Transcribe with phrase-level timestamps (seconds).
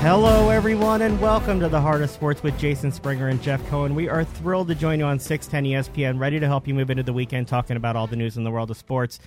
[0.00, 3.96] Hello, everyone, and welcome to the Heart of Sports with Jason Springer and Jeff Cohen.
[3.96, 7.02] We are thrilled to join you on 610 ESPN, ready to help you move into
[7.02, 9.18] the weekend talking about all the news in the world of sports.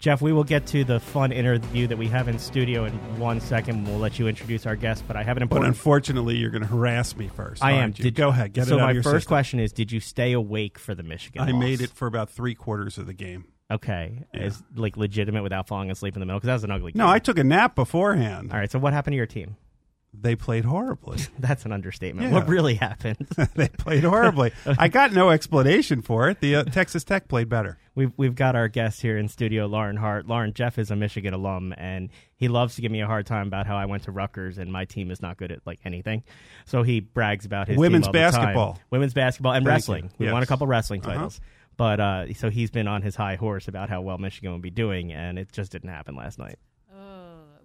[0.00, 3.38] Jeff, we will get to the fun interview that we have in studio in one
[3.38, 3.84] second.
[3.86, 6.68] We'll let you introduce our guest, but I have an But unfortunately, you're going to
[6.68, 7.62] harass me first.
[7.62, 7.92] I am.
[7.92, 8.54] Did- Go ahead.
[8.54, 9.28] Get so it out my of your first system.
[9.28, 11.42] question is: Did you stay awake for the Michigan?
[11.42, 11.60] I loss?
[11.60, 13.44] made it for about three quarters of the game.
[13.70, 14.44] Okay, Yeah.
[14.44, 16.92] is like legitimate without falling asleep in the middle because that was an ugly.
[16.94, 17.08] No.
[17.08, 18.52] I took a nap beforehand.
[18.52, 18.70] All right.
[18.70, 19.56] So what happened to your team?
[20.20, 21.18] They played horribly.
[21.38, 22.28] That's an understatement.
[22.28, 22.34] Yeah.
[22.34, 23.18] What really happened?
[23.54, 24.52] they played horribly.
[24.66, 26.40] I got no explanation for it.
[26.40, 27.78] The uh, Texas Tech played better.
[27.94, 30.26] We've we've got our guest here in studio, Lauren Hart.
[30.26, 33.46] Lauren, Jeff is a Michigan alum, and he loves to give me a hard time
[33.46, 36.22] about how I went to Rutgers and my team is not good at like anything.
[36.64, 38.32] So he brags about his Women's team all the time.
[38.44, 38.78] basketball.
[38.90, 40.04] women's basketball, and Thank wrestling.
[40.04, 40.10] you.
[40.18, 40.32] We Yes.
[40.32, 41.12] won a couple wrestling Uh-huh.
[41.14, 41.40] titles,
[41.76, 44.70] but uh, so he's been on his high horse about how well Michigan would be
[44.70, 46.58] doing, and it just didn't happen last night.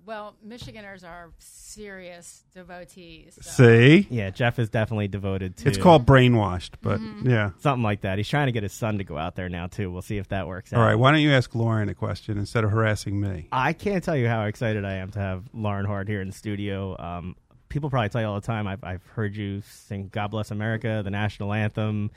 [0.09, 3.37] Well, Michiganders are serious devotees.
[3.39, 4.07] so- See?
[4.09, 5.69] Yeah, Jeff is definitely devoted to.
[5.69, 7.29] It's called brainwashed, but Mm-hmm.
[7.29, 7.51] yeah.
[7.59, 8.17] something like that.
[8.17, 9.91] He's trying to get his son to go out there now too.
[9.91, 10.73] We'll see if that works.
[10.73, 10.85] All out.
[10.87, 13.49] right, why don't you ask Lauren a question instead of harassing me?
[13.51, 16.33] I can't tell you how excited I am to have Lauren Hart here in the
[16.33, 16.95] studio.
[16.97, 17.35] Um,
[17.69, 18.65] people probably tell you all the time.
[18.67, 22.09] I've, I've heard you sing "God Bless America," the national anthem,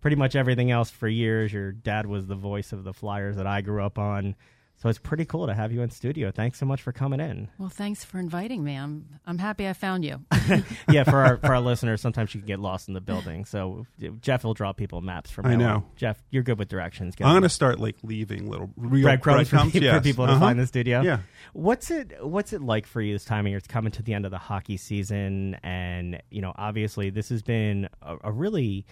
[0.00, 1.52] pretty much everything else for years.
[1.52, 4.34] Your dad was the voice of the Flyers that I grew up on,
[4.76, 6.30] so it's pretty cool to have you in studio.
[6.30, 7.48] Thanks so much for coming in.
[7.58, 8.74] Well, thanks for inviting me.
[8.76, 10.20] I'm I'm happy I found you.
[10.90, 13.44] yeah, for our for our listeners, sometimes you can get lost in the building.
[13.44, 13.86] So
[14.20, 15.46] Jeff will draw people maps from.
[15.46, 15.74] I know.
[15.76, 15.84] on.
[15.96, 16.22] Jeff.
[16.30, 17.14] You're good with directions.
[17.16, 20.02] Get I'm going to start like leaving little real breadcrumbs, for, breadcrumbs, for yes.
[20.02, 20.40] people to Uh-huh.
[20.40, 21.00] find the studio.
[21.02, 21.18] Yeah.
[21.54, 23.58] What's it What's it like for you this time of year?
[23.58, 27.42] It's coming to the end of the hockey season, and you know, obviously, this has
[27.42, 28.84] been a, a really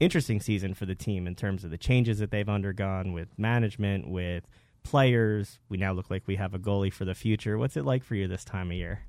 [0.00, 4.08] interesting season for the team in terms of the changes that they've undergone with management,
[4.08, 4.44] with
[4.88, 5.58] players.
[5.68, 7.58] We now look like we have a goalie for the future.
[7.58, 9.00] What's it like for you this time of year?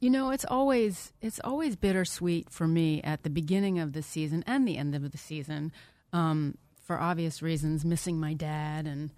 [0.00, 4.42] You know, it's always it's always bittersweet for me at the beginning of the season
[4.46, 5.72] and the end of the season,
[6.14, 7.84] um, for obvious reasons.
[7.84, 9.10] Missing my dad and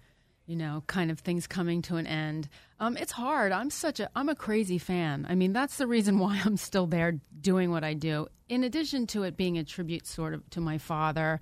[0.45, 2.49] you know, kind of things coming to an end.
[2.79, 3.53] Um, it's hard.
[3.53, 5.25] I'm such a I'm a crazy fan.
[5.29, 8.27] I mean, that's the reason why I'm still there doing what I do.
[8.49, 11.39] In addition to it being a tribute, sort of, to my father,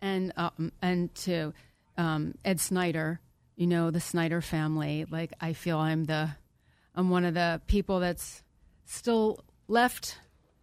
[0.00, 1.52] and um, and to
[1.96, 3.20] um, Ed Snider.
[3.58, 5.04] You know, the Snider family.
[5.10, 6.30] Like, I feel I'm the
[6.94, 8.42] I'm one of the people that's
[8.86, 10.18] still left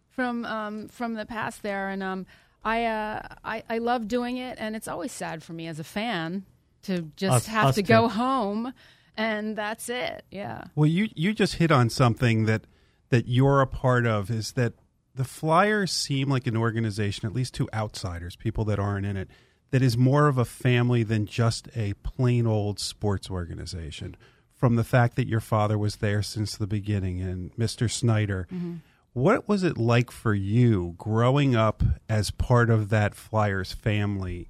[0.08, 2.26] from um, from the past there, and um,
[2.64, 5.84] I, uh, I I love doing it, and it's always sad for me as a
[5.84, 6.44] fan
[6.84, 7.88] to just Us- have us to too.
[7.88, 8.72] go home,
[9.16, 10.24] and that's it.
[10.30, 10.64] Yeah.
[10.74, 12.62] Well, you you just hit on something that
[13.10, 14.72] that you're a part of is that
[15.14, 19.28] the Flyers seem like an organization, at least to outsiders, people that aren't in it,
[19.70, 24.16] that is more of a family than just a plain old sports organization.
[24.54, 27.90] From the fact that your father was there since the beginning and Mr.
[27.90, 28.76] Snider, mm-hmm.
[29.12, 34.48] what was it like for you growing up as part of that Flyers family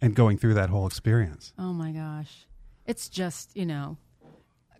[0.00, 1.52] and going through that whole experience?
[1.58, 2.46] Oh my gosh.
[2.86, 3.96] It's just, you know,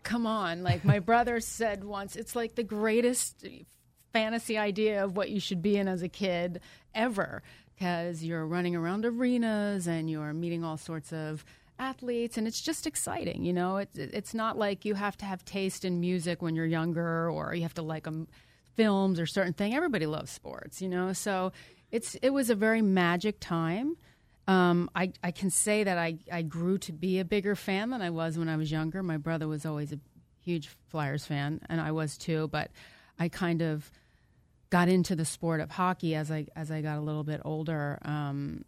[0.05, 0.63] come on.
[0.63, 3.45] Like my brother said once, it's like the greatest
[4.13, 6.61] fantasy idea of what you should be in as a kid
[6.95, 7.43] ever
[7.75, 11.45] because you're running around arenas and you're meeting all sorts of
[11.79, 15.45] athletes and it's just exciting you know it's it's not like you have to have
[15.45, 18.29] taste in music when you're younger or you have to like um,
[18.77, 21.51] films or certain thing everybody loves sports you know so
[21.91, 23.97] it's it was a very magic time
[24.49, 28.03] um, I, I can say that I, I grew to be a bigger fan than
[28.03, 29.03] I was when I was younger.
[29.03, 30.01] My brother was always a
[30.45, 32.49] huge Flyers fan, and I was too.
[32.49, 32.71] But
[33.19, 33.91] I kind of
[34.73, 37.99] got into the sport of hockey as I as I got a little bit older
[38.07, 38.65] um,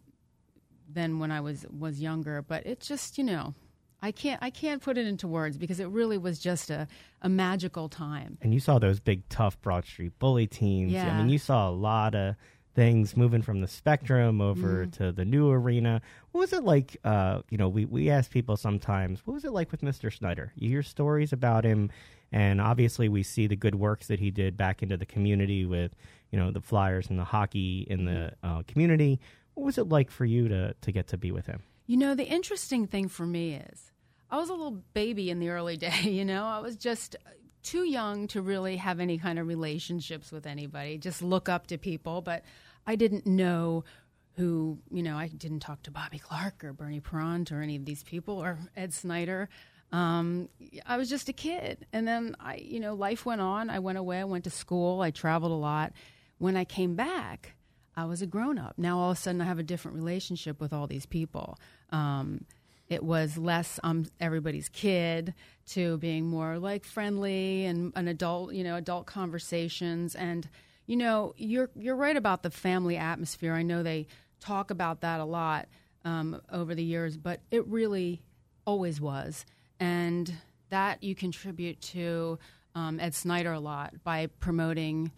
[0.87, 2.43] than when I was was younger.
[2.43, 3.55] But it's just you know
[4.03, 6.87] I can't I can't put it into words because it really was just a,
[7.23, 8.37] a magical time.
[8.43, 10.91] And you saw those big, tough Broad Street bully teams.
[10.91, 11.11] Yeah.
[11.11, 12.35] I mean, you saw a lot of
[12.75, 15.03] things moving from the Spectrum over Mm-hmm.
[15.03, 16.01] to the new arena.
[16.31, 16.97] What was it like?
[17.03, 20.15] Uh, you know, we, we ask people sometimes, what was it like with Mr.
[20.15, 20.51] Snider?
[20.55, 21.89] You hear stories about him,
[22.31, 25.95] and obviously we see the good works that he did back into the community with,
[26.31, 29.19] you know, the Flyers and the hockey in the uh, community.
[29.53, 31.63] What was it like for you to, to get to be with him?
[31.87, 33.91] You know, the interesting thing for me is
[34.29, 36.43] I was a little baby in the early day, you know.
[36.45, 37.15] I was just
[37.63, 41.77] too young to really have any kind of relationships with anybody, just look up to
[41.79, 42.43] people, but
[42.87, 43.83] I didn't know
[44.35, 47.85] who, you know, I didn't talk to Bobby Clarke or Bernie Parent or any of
[47.85, 49.49] these people or Ed Snider.
[49.91, 50.49] Um,
[50.85, 51.85] I was just a kid.
[51.93, 53.69] And then I, you know, life went on.
[53.69, 55.93] I went away, I went to school, I traveled a lot.
[56.37, 57.53] When I came back,
[57.95, 58.73] I was a grown up.
[58.77, 61.57] Now all of a sudden I have a different relationship with all these people.
[61.91, 62.43] Um,
[62.89, 65.33] it was less um, everybody's kid
[65.67, 70.13] to being more like friendly and an adult, you know, adult conversations.
[70.13, 70.47] And
[70.85, 73.53] you know, you're you're right about the family atmosphere.
[73.53, 74.07] I know they
[74.39, 75.67] talk about that a lot
[76.03, 78.21] um, over the years, but it really
[78.65, 79.45] always was,
[79.79, 80.33] and
[80.69, 82.37] that you contribute to
[82.75, 85.11] um, Ed Snider a lot by promoting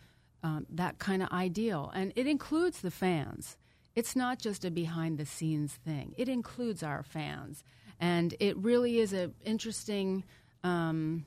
[0.44, 3.58] um, that kind of ideal, and it includes the fans.
[3.96, 7.64] It's not just a behind the scenes thing; it includes our fans,
[8.00, 10.24] and it really is an interesting
[10.64, 11.26] um,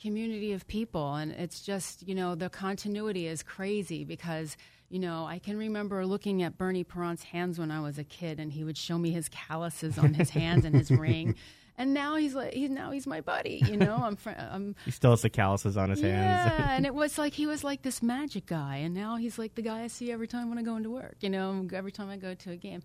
[0.00, 1.14] community of people.
[1.14, 4.56] And it's just you know the continuity is crazy because
[4.90, 8.40] you know, I can remember looking at Bernie Parent's hands when I was a kid,
[8.40, 11.34] and he would show me his calluses on his hands and his ring.
[11.80, 13.62] And now he's like, he's now he's my buddy.
[13.64, 14.16] You know, I'm.
[14.16, 16.64] Fr- I'm he still has the calluses on his yeah, hands.
[16.70, 19.62] and it was like he was like this magic guy, and now he's like the
[19.62, 21.14] guy I see every time when I go into work.
[21.20, 22.82] You know, every time I go to a game.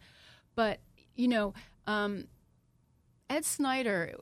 [0.53, 0.79] But
[1.15, 1.55] you know,
[1.87, 2.25] um,
[3.31, 4.15] Ed a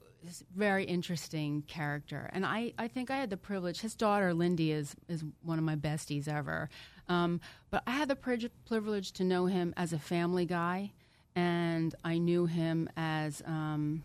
[0.56, 3.82] very interesting character, and I, I think I had the privilege.
[3.82, 6.70] His daughter Lindy is is one of my besties ever,
[7.10, 10.92] um, but I had the privilege to know him as a family guy,
[11.36, 14.04] and I knew him as um,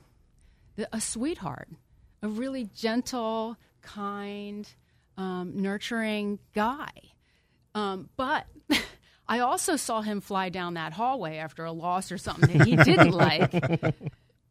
[0.93, 1.69] a sweetheart,
[2.23, 4.69] a really gentle, kind,
[5.17, 6.91] um, nurturing guy.
[7.75, 8.47] Um, but
[9.29, 12.77] I also saw him fly down that hallway after a loss or something that he
[12.77, 13.53] didn't like.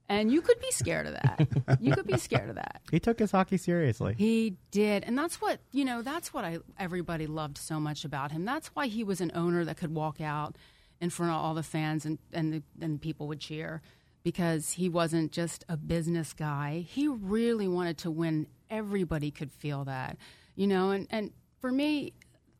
[0.08, 1.48] And you could be scared of that.
[1.82, 2.82] You could be scared of that.
[2.92, 4.14] He took his hockey seriously.
[4.18, 5.04] He did.
[5.04, 8.46] And that's what, you know, that's what I everybody loved so much about him.
[8.46, 10.56] That's why he was an owner that could walk out
[11.02, 13.82] in front of all the fans and and the, and people would cheer
[14.24, 16.86] because he wasn't just a business guy.
[16.88, 18.48] He really wanted to win.
[18.70, 20.18] Everybody could feel that.
[20.56, 22.14] You know, and and for me,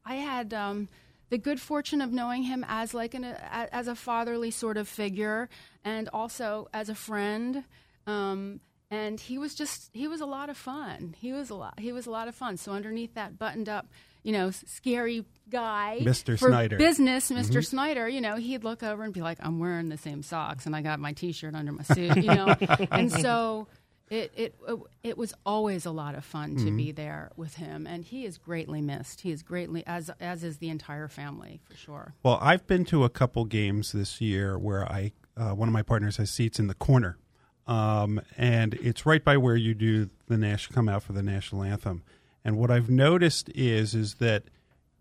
[0.04, 0.90] I had um
[1.30, 4.88] the good fortune of knowing him as like an a, as a fatherly sort of
[4.88, 5.50] figure,
[5.84, 7.64] and also as a friend.
[8.08, 8.60] Um,
[8.92, 11.16] and he was just he was a lot of fun.
[11.18, 12.58] He was a lot he was a lot of fun.
[12.58, 13.88] So underneath that buttoned up,
[14.24, 16.38] you know, scary guy, Mr.
[16.38, 17.66] for Snider, business, mister mm-hmm.
[17.66, 20.76] Snider, you know, he'd look over and be like, "I'm wearing the same socks, and
[20.76, 22.56] I got my T-shirt under my suit," you know,
[22.92, 23.68] and so
[24.10, 24.56] it, it
[25.04, 26.78] it was always a lot of fun to mm-hmm.
[26.78, 29.22] be there with him, and he is greatly missed.
[29.22, 32.14] He is greatly as as is the entire family for sure.
[32.22, 35.82] Well, I've been to a couple games this year where I uh, one of my
[35.82, 37.18] partners has seats in the corner,
[37.66, 41.64] um, and it's right by where you do the national come out for the national
[41.64, 42.04] anthem.
[42.44, 44.44] And what I've noticed is is that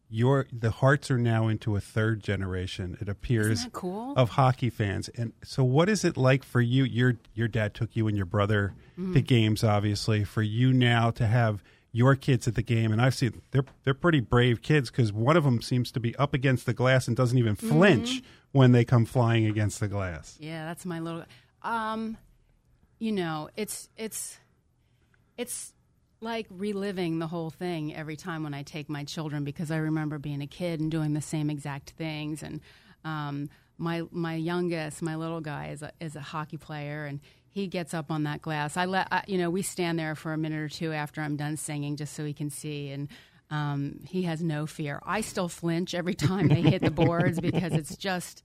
[0.08, 2.96] your the hearts are now into a third generation.
[3.00, 4.14] It appears cool?
[4.16, 5.08] of hockey fans.
[5.10, 6.84] And so, what is it like for you?
[6.84, 9.14] Your your dad took you and your brother mm-hmm.
[9.14, 10.24] to games, obviously.
[10.24, 11.62] For you now to have
[11.92, 15.36] your kids at the game, and I've seen they're they're pretty brave kids because one
[15.36, 18.26] of them seems to be up against the glass and doesn't even flinch mm-hmm.
[18.58, 20.36] when they come flying against the glass.
[20.40, 21.24] Yeah, that's my little.
[21.62, 22.18] Um,
[22.98, 24.38] you know, it's it's
[25.36, 25.72] it's
[26.24, 30.18] like reliving the whole thing every time when I take my children because I remember
[30.18, 32.42] being a kid and doing the same exact things.
[32.42, 32.60] And
[33.04, 37.68] um, my my youngest, my little guy, is a is a hockey player, and he
[37.68, 38.76] gets up on that glass.
[38.76, 41.36] I let I, you know we stand there for a minute or two after I'm
[41.36, 43.08] done singing just so he can see and.
[43.50, 45.00] Um, he has no fear.
[45.04, 48.42] I still flinch every time they hit the boards because it's just,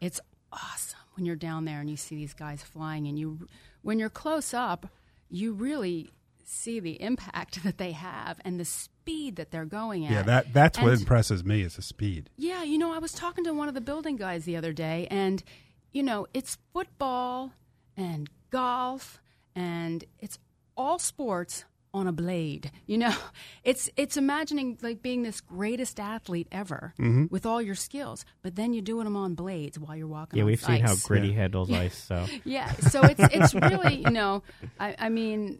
[0.00, 0.20] it's
[0.50, 3.46] awesome when you're down there and you see these guys flying and you,
[3.82, 4.88] when you're close up,
[5.30, 6.10] you really
[6.48, 10.12] see the impact that they have and the speed that they're going at.
[10.12, 12.30] Yeah, that that's and, what impresses me is the speed.
[12.36, 15.06] Yeah, you know, I was talking to one of the building guys the other day,
[15.10, 15.42] and
[15.92, 17.52] you know, it's football
[17.96, 19.20] and golf,
[19.54, 20.38] and it's
[20.76, 22.70] all sports on a blade.
[22.88, 23.14] You know,
[23.64, 27.26] it's it's imagining like being this greatest athlete ever mm-hmm.
[27.30, 30.38] with all your skills, but then you're doing them on blades while you're walking.
[30.38, 30.66] Yeah, we've ice.
[30.66, 31.34] seen how gritty yeah.
[31.34, 31.94] handles ice.
[31.94, 34.42] So yeah, so it's it's really you know,
[34.80, 35.58] I, I mean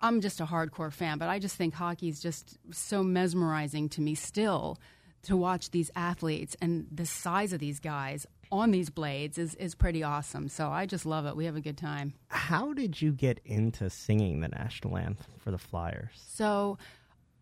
[0.00, 4.00] I'm just a hardcore fan, but I just think hockey is just so mesmerizing to
[4.00, 4.78] me still
[5.22, 9.74] to watch these athletes and the size of these guys on these blades is, is
[9.74, 10.48] pretty awesome.
[10.48, 11.36] So I just love it.
[11.36, 12.14] We have a good time.
[12.28, 16.10] How did you get into singing the national anthem for the Flyers?
[16.28, 16.78] So,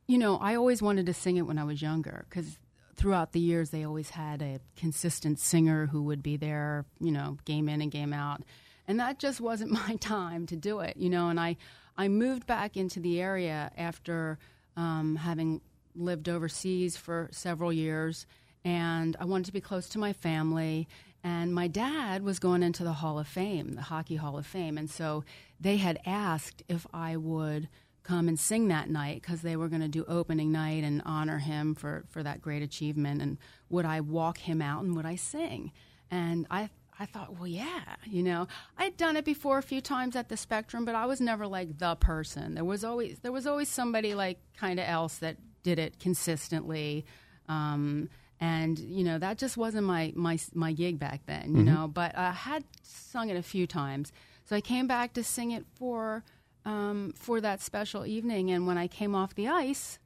[0.07, 2.59] you know, I always wanted to sing it when I was younger because
[2.97, 7.37] throughout the years they always had a consistent singer who would be there, you know,
[7.45, 8.43] game in and game out.
[8.89, 11.57] And that just wasn't my time to do it, you know, and I
[11.99, 14.39] I moved back into the area after
[14.77, 15.61] um, having
[15.95, 18.27] lived overseas for several years,
[18.65, 20.89] and I wanted to be close to my family.
[21.25, 24.79] And my dad was going into the Hall of Fame, the Hockey Hall of Fame,
[24.79, 25.25] and so
[25.59, 27.69] they had asked if I would
[28.07, 31.39] come and sing that night because they were going to do opening night and honor
[31.39, 33.21] him for, for that great achievement.
[33.21, 33.37] And
[33.69, 35.73] would I walk him out and would I sing?
[36.09, 38.49] And I I thought, well, yeah, you know,
[38.79, 41.79] I'd done it before a few times at the Spectrum, but I was never like
[41.79, 42.55] the person.
[42.55, 47.05] There was always there was always somebody like kind of else that did it consistently.
[47.49, 48.09] Um,
[48.41, 51.89] and you know that just wasn't my my my gig back then, you know.
[51.89, 54.13] But I had sung it a few times,
[54.45, 56.23] so I came back to sing it for
[56.65, 58.51] um, for that special evening.
[58.51, 59.99] And when I came off the ice,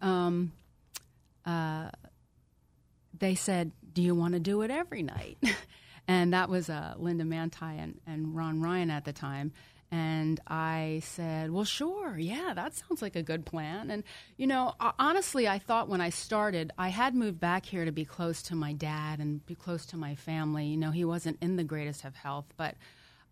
[0.00, 0.52] um,
[1.44, 1.90] uh,
[3.18, 5.36] they said, "Do you want to do it every night?"
[6.08, 9.52] and that was uh, Linda Manti and, and Ron Ryan at the time.
[9.92, 14.04] And I said, "Well, sure, yeah, that sounds like a good plan." And
[14.36, 18.04] you know, honestly, I thought when I started, I had moved back here to be
[18.04, 20.66] close to my dad and be close to my family.
[20.66, 22.76] You know, he wasn't in the greatest of health, but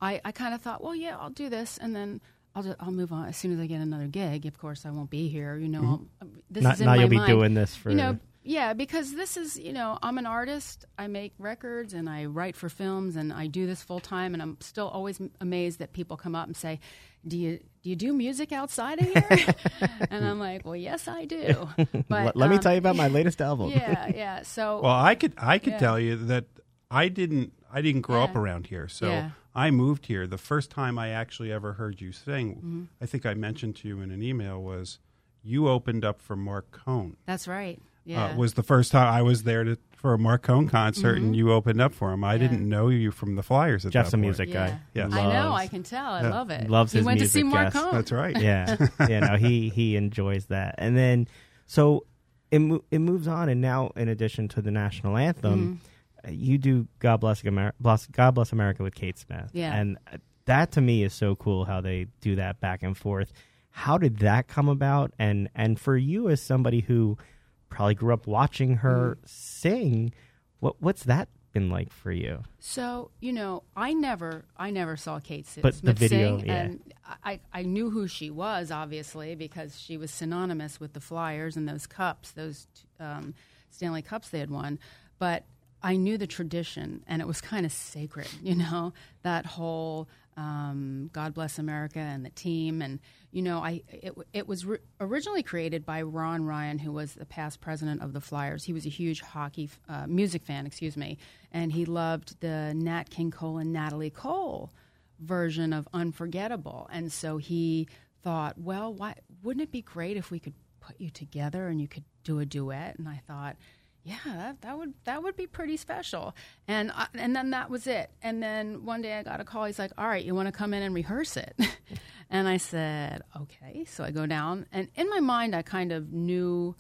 [0.01, 2.21] I, I kind of thought, well, yeah, I'll do this, and then
[2.57, 4.45] I'll just, I'll move on as soon as I get another gig.
[4.45, 5.57] Of course, I won't be here.
[5.59, 7.29] You know, I'll, this Not- is in now my you'll be mind.
[7.29, 8.19] doing this for- you know.
[8.49, 10.87] Yeah, because this is you know I'm an artist.
[10.99, 14.33] I make records and I write for films and I do this full time.
[14.33, 16.81] And I'm still always amazed that people come up and say,
[17.27, 19.55] "Do you do you do music outside of here?"
[20.11, 21.69] and I'm like, "Well, yes, I do."
[22.09, 23.69] But Let, let me um, tell you about my latest album.
[23.71, 24.43] Yeah, yeah.
[24.43, 25.79] So Well, I could I could Yeah.
[25.79, 26.47] tell you that
[26.91, 29.31] I didn't I didn't grow up around here, so Yeah.
[29.55, 30.27] I moved here.
[30.27, 32.83] The first time I actually ever heard you sing, Mm-hmm.
[33.03, 35.01] I think I mentioned to you in an email was
[35.43, 37.17] you opened up for Marc Cohn.
[37.27, 37.79] that's right.
[38.09, 38.27] Yeah.
[38.31, 41.37] Uh, was the first time I was there to, for a Marc Cohn concert, and
[41.37, 42.25] you opened up for him.
[42.25, 42.43] I Mm-hmm.
[42.43, 42.49] Yeah.
[42.49, 44.23] didn't know you from the Flyers at Jeff's that a point.
[44.23, 44.69] music yeah.
[44.71, 44.79] guy.
[44.95, 45.13] Yes.
[45.13, 45.53] I know.
[45.53, 46.13] I can tell.
[46.13, 46.31] I Yeah.
[46.31, 46.71] love it.
[46.71, 47.83] Loves he his went to see music, Marc yes.
[47.85, 47.95] Cohn.
[47.95, 48.41] That's right.
[48.41, 49.21] yeah, yeah.
[49.21, 51.29] No, he he enjoys that, and then
[51.67, 52.07] so
[52.51, 55.81] it mo- it moves on, and now in addition to the national anthem,
[56.25, 56.29] Mm-hmm.
[56.29, 57.77] uh, you do "God Bless America,"
[58.13, 59.75] God Bless America with Kate Smith, Yeah.
[59.77, 63.33] and uh, that to me is so cool how they do that back and forth.
[63.71, 65.13] How did that come about?
[65.19, 67.19] And and for you as somebody who
[67.69, 69.27] probably grew up watching her Mm-hmm.
[69.27, 70.13] sing,
[70.61, 72.43] what what's that been like for you?
[72.59, 76.47] So you know, I never, I never saw Kate S- But the Smith video, sing,
[76.47, 76.55] yeah.
[76.63, 76.95] and
[77.25, 81.69] I, I knew who she was obviously because she was synonymous with the Flyers and
[81.69, 82.67] those cups, those
[83.01, 83.35] um,
[83.71, 84.79] Stanley Cups they had won.
[85.19, 85.45] But
[85.83, 91.09] I knew the tradition, and it was kind of sacred, you know, that whole um,
[91.13, 92.99] "God Bless America" and the team, and
[93.31, 97.27] you know, I it, it was ri- originally created by Ron Ryan, who was the
[97.27, 98.65] past president of the Flyers.
[98.65, 101.19] He was a huge hockey uh, music fan, excuse me,
[101.53, 104.73] and he loved the Nat King Cole and Natalie Cole
[105.21, 107.89] version of Unforgettable, and so he
[108.23, 111.89] thought, well, why wouldn't it be great if we could put you together and you
[111.89, 112.99] could do a duet?
[112.99, 113.57] And I thought.
[114.05, 116.35] Yeah, that, that would that would be pretty special,
[116.67, 118.11] and and then that was it.
[118.23, 119.67] And then one day I got a call.
[119.67, 121.55] He's like, "All right, you want to come in and rehearse it?"
[122.31, 126.13] and I said, "Okay." So I go down, and in my mind, I kind of
[126.13, 126.77] knew.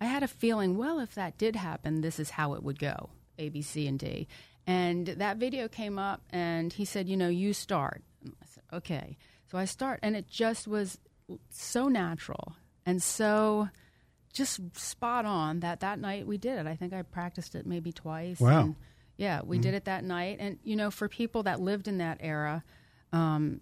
[0.00, 0.76] I had a feeling.
[0.76, 3.98] Well, if that did happen, this is how it would go: A, B, C, and
[3.98, 4.26] D.
[4.66, 8.64] And that video came up, and he said, "You know, you start." And I said,
[8.72, 9.16] "Okay."
[9.50, 10.98] So I start, and it just was
[11.50, 12.56] so natural
[12.86, 13.68] and so
[14.32, 16.66] just spot on that that night we did it.
[16.66, 18.40] I think I practiced it maybe twice.
[18.40, 18.60] Wow.
[18.60, 18.76] And
[19.16, 20.38] yeah, we did it that night.
[20.40, 22.64] And, you know, for people that lived in that era,
[23.12, 23.60] um,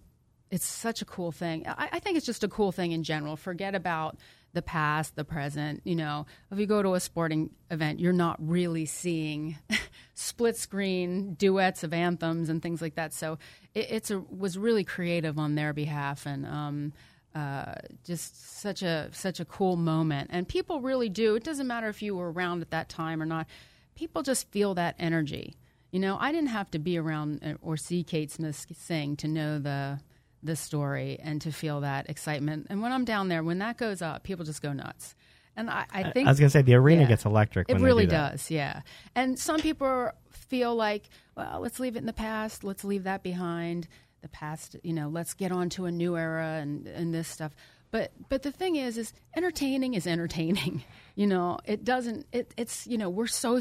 [0.51, 1.65] it's such a cool thing.
[1.65, 3.37] I, I think it's just a cool thing in general.
[3.37, 4.17] Forget about
[4.53, 5.81] the past, the present.
[5.85, 9.57] You know, if you go to a sporting event, you're not really seeing
[10.13, 13.13] split screen duets of anthems and things like that.
[13.13, 13.39] So
[13.73, 16.45] it, it's a was really creative on their behalf and.
[16.45, 16.93] Um,
[17.33, 21.35] uh, just such a such a cool moment, and people really do.
[21.35, 23.47] It doesn't matter if you were around at that time or not.
[23.95, 25.55] People just feel that energy.
[25.91, 29.29] You know, I didn't have to be around uh, or see Kate Smith sing to
[29.29, 30.01] know the
[30.43, 32.67] the story and to feel that excitement.
[32.69, 35.15] And when I'm down there, when that goes up, people just go nuts.
[35.55, 37.09] And I, I think I was gonna say the arena yeah.
[37.09, 37.69] gets electric.
[37.69, 38.31] It really do that.
[38.31, 38.81] does, yeah.
[39.15, 42.63] And some people feel like, well, let's leave it in the past.
[42.63, 43.87] Let's leave that behind.
[44.21, 47.53] The past, you know, let's get on to a new era and and this stuff.
[47.91, 50.83] But but the thing is, is entertaining is entertaining.
[51.13, 52.25] You know, it doesn't.
[52.31, 53.59] It, it's you know, we're so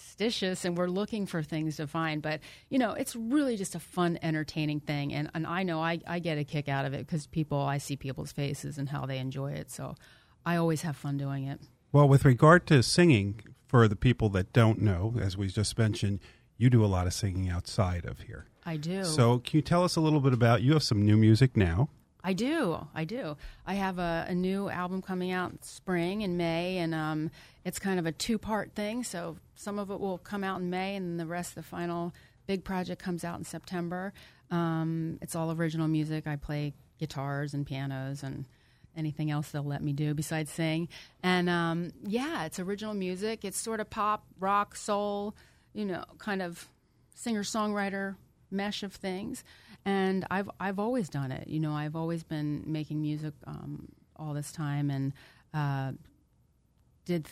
[0.00, 2.22] superstitious and we're looking for things to find.
[2.22, 5.12] But you know, it's really just a fun, entertaining thing.
[5.12, 7.78] And and I know I I get a kick out of it because people, I
[7.78, 9.70] see people's faces and how they enjoy it.
[9.70, 9.94] So
[10.44, 11.60] I always have fun doing it.
[11.92, 16.18] Well, with regard to singing, for the people that don't know, as we just mentioned,
[16.56, 18.46] you do a lot of singing outside of here.
[18.66, 19.04] I do.
[19.04, 20.62] So, can you tell us a little bit about?
[20.62, 21.88] You have some new music now.
[22.22, 22.86] I do.
[22.94, 23.36] I do.
[23.66, 27.30] I have a, a new album coming out in spring in May, and um,
[27.64, 29.04] it's kind of a two part thing.
[29.04, 32.12] So some of it will come out in May, and the rest, of the final
[32.46, 34.12] big project, comes out in September.
[34.50, 36.26] Um, it's all original music.
[36.26, 38.46] I play guitars and pianos and
[38.96, 40.88] anything else they'll let me do besides sing.
[41.22, 43.44] And um, yeah, it's original music.
[43.44, 45.34] It's sort of pop, rock, soul,
[45.72, 46.68] you know, kind of
[47.14, 48.16] singer songwriter
[48.50, 49.44] mesh of things,
[49.84, 51.48] and I've I've always done it.
[51.48, 55.12] You know, I've always been making music um, all this time, and
[55.54, 55.92] uh,
[57.04, 57.26] did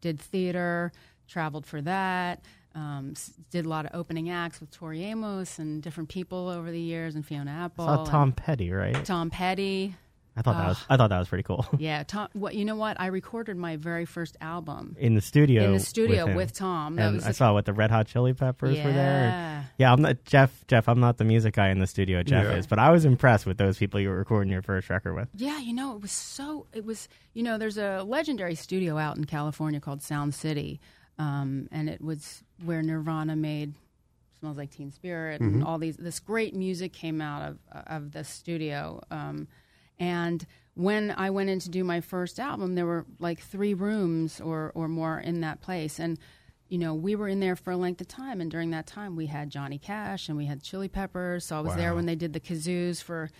[0.00, 0.92] did theater,
[1.28, 2.44] traveled for that.
[2.74, 6.70] Um, s- did a lot of opening acts with Tori Amos and different people over
[6.70, 9.04] the years, and Fiona Apple, Tom Petty, right?
[9.04, 9.94] Tom Petty.
[10.38, 11.66] I thought that was I thought that was pretty cool.
[11.78, 12.28] Yeah, Tom.
[12.32, 12.76] What you know?
[12.76, 16.36] What I recorded my very first album In the studio, in the studio him.
[16.36, 16.94] with, Tom.
[16.94, 18.84] That and was I saw what the Red Hot Chili Peppers yeah.
[18.86, 19.70] were there.
[19.78, 20.64] Yeah, I'm not Jeff.
[20.68, 22.22] Jeff, I'm not the music guy in the studio.
[22.22, 22.54] Jeff Yeah.
[22.56, 25.28] is, but I was impressed with those people you were recording your first record with.
[25.34, 26.66] Yeah, you know, it was so.
[26.72, 30.80] It was, you know, there's a legendary studio out in California called Sound City,
[31.18, 33.74] um, and it was where Nirvana made
[34.38, 35.96] "Smells Like Teen Spirit" and all these.
[35.96, 39.48] This great music came out of of the studio, um,
[39.98, 44.40] and when I went in to do my first album, there were like three rooms
[44.40, 46.18] or or more in that place, and
[46.68, 49.16] you know, we were in there for a length of time, and during that time,
[49.16, 51.46] we had Johnny Cash and we had Chili Peppers.
[51.46, 53.30] So I was there when they did the kazoos for,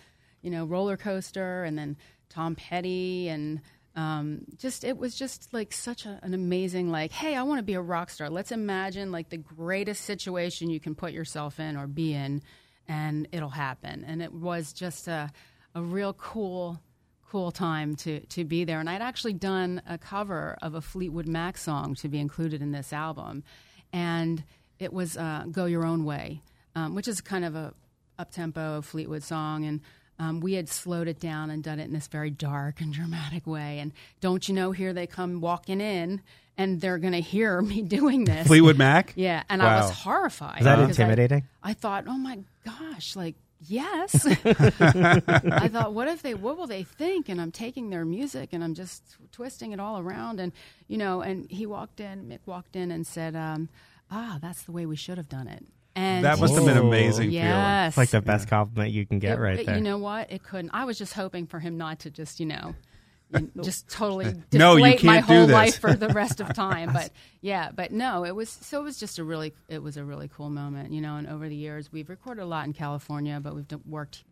[0.41, 1.95] you know, roller coaster, and then
[2.29, 3.61] Tom Petty, and
[3.95, 7.63] um, just it was just like such a, an amazing like, hey, I want to
[7.63, 8.29] be a rock star.
[8.29, 12.41] Let's imagine like the greatest situation you can put yourself in or be in,
[12.87, 14.03] and it'll happen.
[14.07, 15.31] And it was just a
[15.75, 16.79] a real cool
[17.29, 18.79] cool time to to be there.
[18.79, 22.71] And I'd actually done a cover of a Fleetwood Mac song to be included in
[22.71, 23.43] this album,
[23.93, 24.43] and
[24.79, 26.41] it was uh, "Go Your Own Way,"
[26.75, 27.73] um, which is kind of a
[28.17, 29.81] up tempo Fleetwood song, and
[30.17, 33.47] um, we had slowed it down and done it in this very dark and dramatic
[33.47, 33.79] way.
[33.79, 36.21] And don't you know, here they come walking in,
[36.57, 38.47] and they're going to hear me doing this.
[38.47, 39.13] Fleetwood Mac.
[39.15, 40.59] Yeah, and I was horrified.
[40.59, 41.47] Is that because I- intimidating?
[41.63, 43.35] I thought, oh my gosh, like
[43.67, 44.25] yes.
[44.45, 47.29] I thought, what if they, what will they think?
[47.29, 50.39] And I'm taking their music and I'm just twisting it all around.
[50.39, 50.51] And
[50.87, 53.69] you know, and he walked in, Mick walked in and said, um,
[54.11, 55.65] ah, that's the way we should have done it.
[55.95, 59.37] And That must have been amazing yes, It's like the best compliment you can get
[59.37, 59.75] It- right it- there.
[59.75, 60.31] You know what?
[60.31, 60.71] It couldn't.
[60.71, 62.75] I was just hoping for him not to just, you know,
[63.61, 66.91] just totally No, you my can't do whole life for the rest of time.
[66.91, 70.03] But yeah, but no, it was so it was just a really it was a
[70.03, 71.15] really cool moment, you know.
[71.15, 74.23] And over the years, we've recorded a lot in California, but we've worked,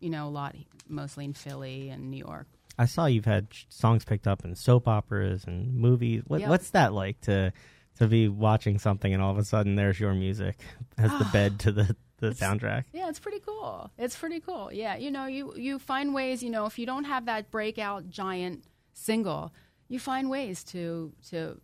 [0.00, 0.54] you know, a lot
[0.88, 2.46] mostly in Philly and New York.
[2.78, 6.22] I saw you've had songs picked up in soap operas and movies.
[6.26, 6.48] What, Yeah.
[6.48, 7.52] What's that like to
[7.98, 10.58] to be watching something and all of a sudden there's your music
[10.98, 11.30] as the ah.
[11.32, 12.84] bed to the the soundtrack?
[12.92, 13.90] Yeah, it's pretty cool.
[13.98, 14.70] It's pretty cool.
[14.72, 16.42] Yeah, you know, you you find ways.
[16.42, 19.52] You know, if you don't have that breakout giant single,
[19.88, 21.60] you find ways to to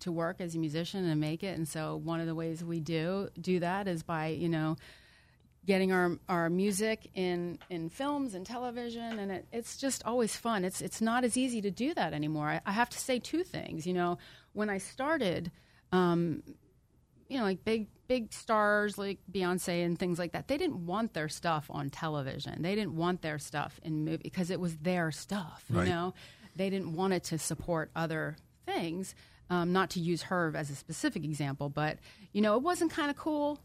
[0.00, 1.56] to work as a musician and make it.
[1.56, 4.76] And so, one of the ways we do do that is by you know
[5.66, 10.64] getting our our music in in films and television and it, it's just always fun
[10.64, 13.42] it's it's not as easy to do that anymore I, I have to say two
[13.44, 14.16] things you know
[14.54, 15.52] when i started
[15.92, 16.42] um,
[17.30, 20.48] you know, like big big stars like Beyonce and things like that.
[20.48, 22.60] They didn't want their stuff on television.
[22.60, 25.64] They didn't want their stuff in movie because it was their stuff.
[25.70, 25.88] You Right.
[25.88, 26.12] know,
[26.56, 29.14] they didn't want it to support other things.
[29.48, 31.98] Um, not to use her as a specific example, but
[32.32, 33.60] you know, it wasn't kind of cool.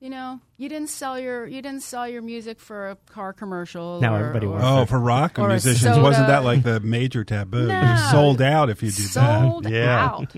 [0.00, 4.00] You know, you didn't sell your you didn't sell your music for a car commercial.
[4.02, 6.02] Now or- everybody wants Oh, for rock Or musicians, soda.
[6.02, 7.66] wasn't that like the major taboo?
[7.68, 7.80] No.
[7.82, 9.72] You're sold out if you do sold that.
[9.72, 10.04] Yeah.
[10.04, 10.34] out.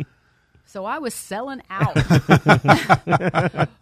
[0.71, 1.95] So I was selling out.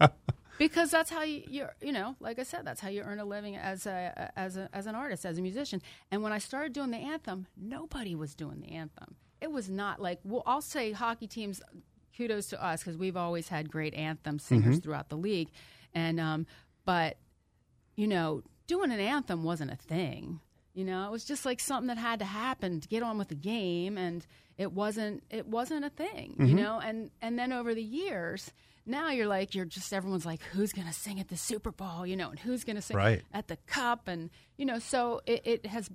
[0.58, 3.26] because that's how you you're, you know, like I said, that's how you earn a
[3.26, 5.82] living as a as a as an artist, as a musician.
[6.10, 9.16] And when I started doing the anthem, nobody was doing the anthem.
[9.42, 11.60] It was not like well, I'll say hockey teams
[12.16, 15.50] kudos to us because we've always had great anthem singers throughout the league.
[15.94, 16.46] And um
[16.86, 17.18] but
[17.96, 20.40] you know, doing an anthem wasn't a thing.
[20.72, 23.28] You know, it was just like something that had to happen to get on with
[23.28, 24.24] the game, and
[24.58, 25.22] it wasn't.
[25.30, 26.34] It wasn't a thing.
[26.38, 28.52] You know, and and then over the years,
[28.84, 32.06] now you're like you're just everyone's like, who's gonna sing at the Super Bowl?
[32.06, 33.22] You know, and who's gonna sing Right.
[33.32, 34.08] at the Cup?
[34.08, 35.88] And you know, so it, it has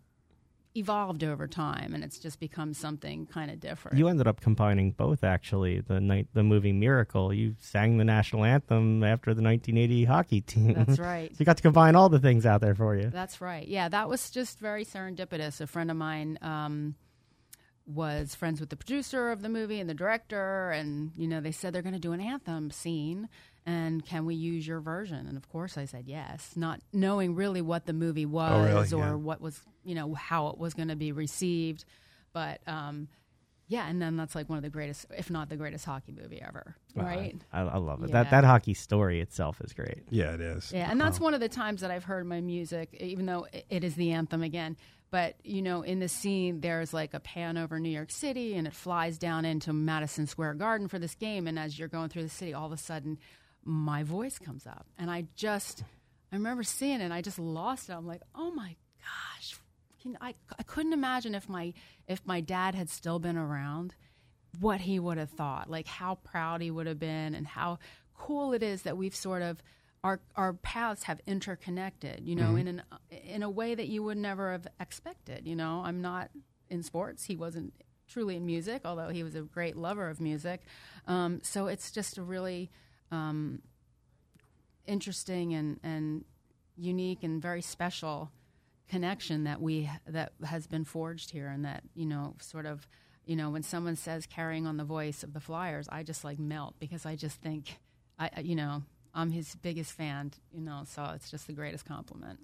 [0.76, 3.95] evolved over time, and it's just become something kind of different.
[3.97, 5.82] You ended up combining both actually.
[5.82, 10.73] The night the movie Miracle, you sang the national anthem after the 1980 hockey team.
[10.73, 11.30] That's right.
[11.32, 13.10] so you got to combine all the things out there for you.
[13.10, 13.67] That's right.
[13.67, 15.62] Yeah, that was just very serendipitous.
[15.62, 16.95] A friend of mine um,
[17.86, 21.52] was friends with the producer of the movie and the director, and you know they
[21.52, 23.28] said they're going to do an anthem scene,
[23.65, 25.28] and can we use your version?
[25.28, 29.04] And of course, I said yes, not knowing really what the movie was really?
[29.04, 29.15] or Yeah.
[29.15, 31.86] what was you know how it was going to be received,
[32.34, 32.62] but.
[32.67, 33.08] Um,
[33.69, 36.39] yeah, and then that's like one of the greatest, if not the greatest, hockey movie
[36.46, 37.36] ever, Wow, right?
[37.52, 38.10] I, I love it.
[38.10, 38.24] Yeah.
[38.24, 40.04] That that hockey story itself is great.
[40.12, 40.72] Yeah, it is.
[40.72, 43.84] Yeah, and that's one of the times that I've heard my music, even though it
[43.86, 44.76] is the anthem again.
[45.13, 48.65] But you know, in the scene, there's like a pan over New York City, and
[48.65, 51.45] it flies down into Madison Square Garden for this game.
[51.45, 53.19] And as you're going through the city, all of a sudden,
[53.63, 54.88] my voice comes up.
[54.97, 55.84] And I just,
[56.32, 57.93] I remember seeing it and I just lost it.
[57.93, 59.56] I'm like, oh my gosh.
[60.19, 61.73] I, I couldn't imagine if my,
[62.08, 63.93] if my dad had still been around,
[64.62, 67.78] what he would have thought, like how proud he would have been and how
[68.17, 69.62] cool it is that we've sort of,
[70.04, 72.58] our, our paths have interconnected, you know, Mm-hmm.
[72.58, 72.84] in an
[73.36, 75.48] in a way that you would never have expected.
[75.48, 76.30] You know, I'm not
[76.70, 77.24] in sports.
[77.26, 77.74] He wasn't
[78.08, 80.62] truly in music, although he was a great lover of music.
[81.08, 82.70] Um, so it's just a really
[83.12, 83.62] um,
[84.86, 86.26] interesting and, and
[86.76, 88.32] unique and very special
[88.89, 92.88] connection that we that has been forged here, and that you know, sort of,
[93.26, 96.39] you know, when someone says carrying on the voice of the Flyers, I just like
[96.39, 97.78] melt because I just think,
[98.20, 98.84] I I- you know.
[99.13, 102.39] I'm his biggest fan, you know, so it's just the greatest compliment.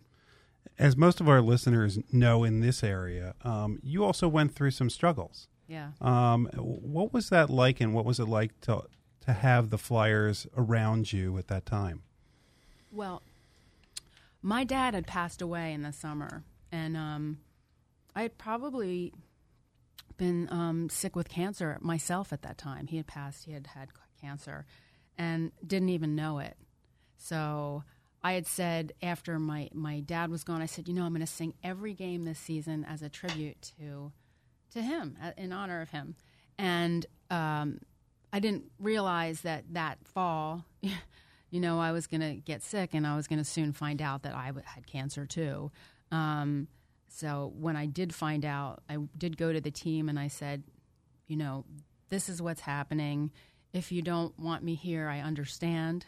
[0.77, 4.89] As most of our listeners know in this area, um, you also went through some
[4.89, 5.47] struggles.
[5.67, 5.91] Yeah.
[6.01, 8.83] Um, what was that like, and what was it like to
[9.25, 12.01] to have the Flyers around you at that time?
[12.91, 13.21] Well,
[14.41, 17.39] my dad had passed away in the summer, and um,
[18.15, 19.13] I had probably
[20.17, 22.87] been um, sick with cancer myself at that time.
[22.87, 24.65] He had passed, he had had cancer,
[25.19, 26.57] and didn't even know it.
[27.17, 27.83] So
[28.23, 31.19] I had said after my, my dad was gone, I said, you know, I'm going
[31.19, 34.11] to sing every game this season as a tribute to
[34.73, 36.15] to him, uh, in honor of him.
[36.59, 37.79] And um,
[38.31, 43.07] I didn't realize that that fall, you know, I was going to get sick and
[43.07, 45.71] I was going to soon find out that I had cancer too.
[46.11, 46.67] Um,
[47.07, 50.63] so when I did find out, I did go to the team and I said,
[51.27, 51.65] you know,
[52.09, 53.31] this is what's happening.
[53.73, 56.05] If you don't want me here, I understand.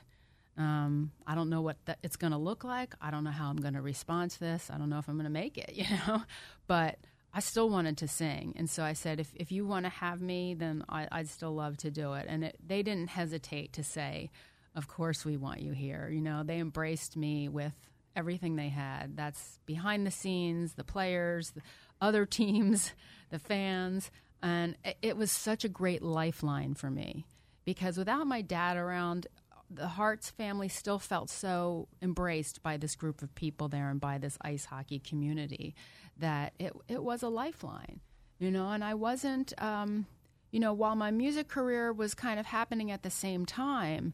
[0.58, 2.93] Um, I don't know what it's going to look like.
[3.02, 4.69] I don't know how I'm going to respond to this.
[4.74, 6.24] I don't know if I'm going to make it, you know.
[6.67, 6.97] But
[7.34, 10.21] I still wanted to sing, and so I said, if if you want to have
[10.21, 12.26] me, then I, I'd still love to do it.
[12.28, 14.32] And it, they didn't hesitate to say,
[14.76, 17.74] "Of course, we want you here." You know, they embraced me with
[18.15, 19.15] everything they had.
[19.15, 21.62] That's behind the scenes, the players, the
[22.02, 22.91] other teams,
[23.30, 24.12] the fans,
[24.43, 27.26] and it, it was such a great lifeline for me
[27.65, 29.28] because without my dad around,
[29.69, 34.17] the Harts family still felt so embraced by this group of people there and by
[34.17, 35.76] this ice hockey community
[36.17, 38.02] that it it was a lifeline,
[38.38, 38.69] you know.
[38.71, 40.06] And I wasn't, um,
[40.52, 44.13] you know, while my music career was kind of happening at the same time,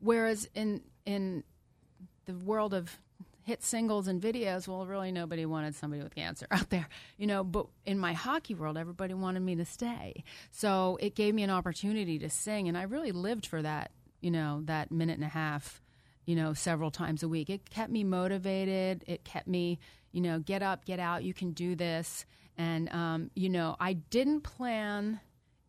[0.00, 1.44] whereas in in
[2.26, 2.98] the world of
[3.46, 7.44] hit singles and videos, well, really nobody wanted somebody with cancer out there, you know.
[7.44, 11.50] But in my hockey world, everybody wanted me to stay, so it gave me an
[11.50, 15.28] opportunity to sing, and I really lived for that, you know, that minute and a
[15.28, 15.80] half,
[16.26, 17.48] you know, several times a week.
[17.48, 19.04] It kept me motivated.
[19.06, 19.78] It kept me,
[20.10, 21.22] you know, get up, get out.
[21.22, 22.26] You can do this,
[22.58, 25.20] and um, you know, I didn't plan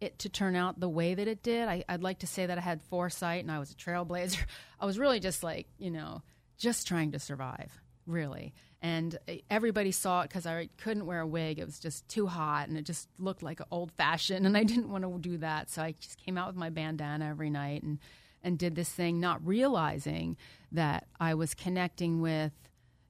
[0.01, 1.67] it to turn out the way that it did.
[1.67, 4.43] I, I'd like to say that I had foresight and I was a trailblazer.
[4.79, 6.21] I was really just like, you know,
[6.57, 8.53] just trying to survive, really.
[8.81, 9.17] And
[9.49, 11.59] everybody saw it because I couldn't wear a wig.
[11.59, 14.45] It was just too hot and it just looked like old fashioned.
[14.45, 15.69] And I didn't want to do that.
[15.69, 17.99] So I just came out with my bandana every night and,
[18.43, 20.37] and did this thing, not realizing
[20.71, 22.51] that I was connecting with,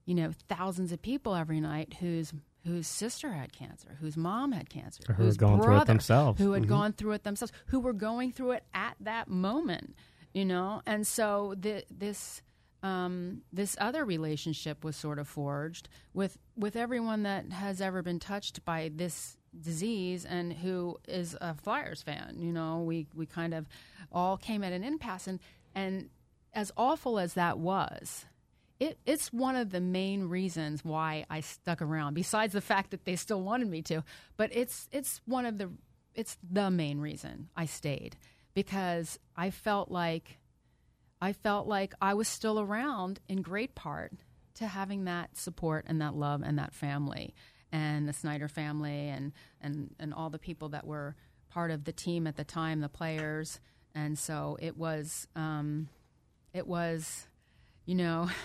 [0.05, 2.33] you know, thousands of people every night whose
[2.65, 5.85] whose sister had cancer, whose mom had cancer, Or who whose going through it brother-
[5.85, 6.39] themselves.
[6.41, 6.69] who had mm-hmm.
[6.69, 9.95] gone through it themselves, who were going through it at that moment,
[10.33, 10.81] you know.
[10.85, 12.41] And so the, this
[12.87, 18.19] um, this other relationship was sort of forged with with everyone that has ever been
[18.19, 22.37] touched by this disease and who is a Flyers fan.
[22.39, 23.67] You know, we we kind of
[24.11, 25.39] all came at an impasse, and
[25.75, 26.09] and
[26.53, 28.25] as awful as that was,
[28.79, 32.13] it, it's one of the main reasons why I stuck around.
[32.13, 34.03] Besides the fact that they still wanted me to,
[34.37, 35.69] but it's it's one of the
[36.15, 38.15] it's the main reason I stayed
[38.53, 40.39] because I felt like
[41.21, 44.13] I felt like I was still around in great part
[44.55, 47.33] to having that support and that love and that family
[47.71, 51.15] and the Snider family and and and all the people that were
[51.49, 53.59] part of the team at the time, the players,
[53.95, 55.89] and so it was um,
[56.53, 57.27] it was
[57.85, 58.29] you know.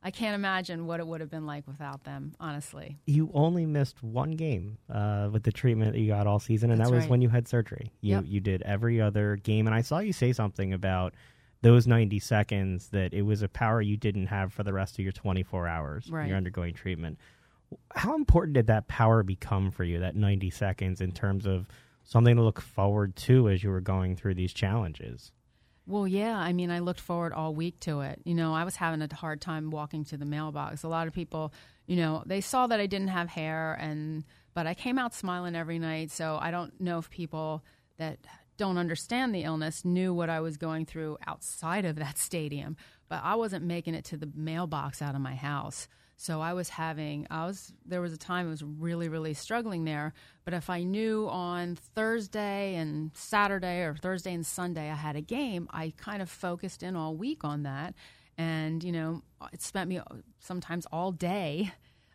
[0.00, 2.98] I can't imagine what it would have been like without them, honestly.
[3.04, 6.78] you only missed one game uh, with the treatment that you got all season, and
[6.78, 7.10] That's that was right.
[7.10, 7.90] when you had surgery.
[8.00, 8.24] You Yep.
[8.28, 11.14] you did every other game, and I saw you say something about
[11.62, 15.00] those 90 seconds that it was a power you didn't have for the rest of
[15.00, 16.28] your 24 hours when Right.
[16.28, 17.18] you're undergoing treatment.
[17.94, 21.66] How important did that power become for you, that 90 seconds, in terms of
[22.04, 25.32] something to look forward to as you were going through these challenges?
[25.86, 26.36] Well, yeah.
[26.38, 28.20] I mean, I looked forward all week to it.
[28.24, 30.82] You know, I was having a hard time walking to the mailbox.
[30.82, 31.52] A lot of people,
[31.86, 35.56] you know, they saw that I didn't have hair, and but I came out smiling
[35.56, 36.10] every night.
[36.10, 37.64] So I don't know if people
[37.96, 38.18] that
[38.58, 42.76] don't understand the illness knew what I was going through outside of that stadium,
[43.08, 45.88] but I wasn't making it to the mailbox out of my house.
[46.20, 49.84] So I was having, I was, there was a time I was really, really struggling
[49.84, 50.12] there.
[50.44, 55.20] But if I knew on Thursday and Saturday or Thursday and Sunday I had a
[55.20, 57.94] game, I kind of focused in all week on that.
[58.36, 60.00] And, you know, it spent me
[60.40, 61.70] sometimes all day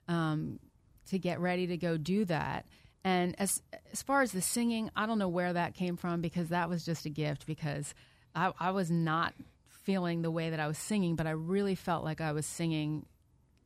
[0.09, 0.59] um,
[1.07, 2.65] to get ready to go do that.
[3.03, 3.61] And as
[3.91, 6.85] as far as the singing, I don't know where that came from because that was
[6.85, 7.93] just a gift because
[8.33, 9.33] I, I was not
[9.67, 13.05] feeling the way that I was singing, but I really felt like I was singing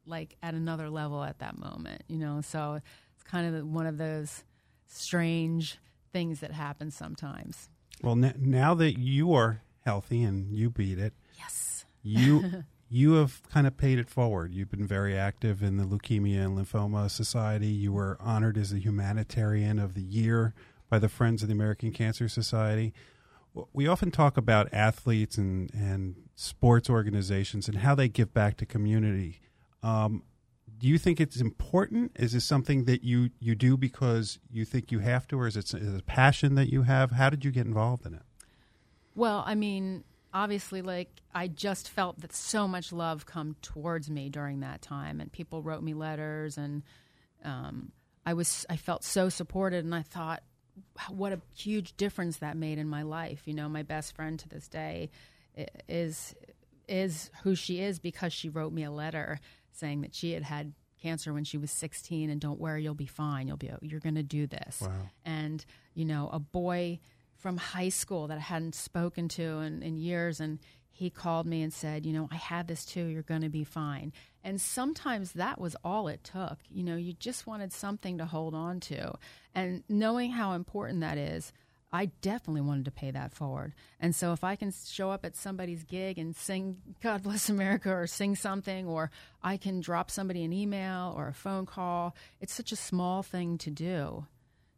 [0.08, 2.42] like at another level at that moment, you know.
[2.42, 2.80] So
[3.14, 4.44] it's kind of one of those
[4.88, 5.78] strange
[6.12, 7.70] things that happen sometimes.
[8.02, 11.86] Well, n- now that you are healthy and you beat it, Yes.
[12.02, 14.54] you you have kind of paid it forward.
[14.54, 17.68] You've been very active in the Leukemia and Lymphoma Society.
[17.68, 20.54] You were honored as the Humanitarian of the Year
[20.90, 22.94] by the Friends of the American Cancer Society.
[23.74, 28.66] We often talk about athletes and, and sports organizations and how they give back to
[28.66, 29.42] community.
[29.84, 30.24] Um,
[30.78, 32.12] do you think it's important?
[32.16, 35.58] Is this something that you, you do because you think you have to, or is
[35.58, 37.12] it, is it a passion that you have?
[37.12, 38.22] How did you get involved in it?
[39.16, 40.04] Well, I mean,
[40.38, 45.20] obviously, like I just felt that so much love come towards me during that time,
[45.20, 46.84] and people wrote me letters, and
[47.44, 47.92] um,
[48.26, 50.44] I was I felt so supported, and I thought,
[51.10, 53.42] what a huge difference that made in my life.
[53.46, 55.10] You know, my best friend to this day
[55.90, 56.36] is
[56.88, 59.40] is who she is because she wrote me a letter
[59.72, 63.06] saying that she had had cancer when she was 16 and don't worry you'll be
[63.06, 65.10] fine you'll be you're going to do this Wow.
[65.26, 67.00] and you know a boy
[67.38, 70.60] from high school that I hadn't spoken to in, in years and
[70.92, 73.64] he called me and said you know I had this too you're going to be
[73.64, 74.14] fine.
[74.44, 76.58] And sometimes that was all it took.
[76.70, 79.14] You know you just wanted something to hold on to.
[79.54, 81.54] And knowing how important that is
[81.92, 83.74] I definitely wanted to pay that forward.
[84.00, 87.90] And so if I can show up at somebody's gig and sing God Bless America
[87.92, 89.10] or sing something, or
[89.42, 93.58] I can drop somebody an email or a phone call, it's such a small thing
[93.60, 94.26] to do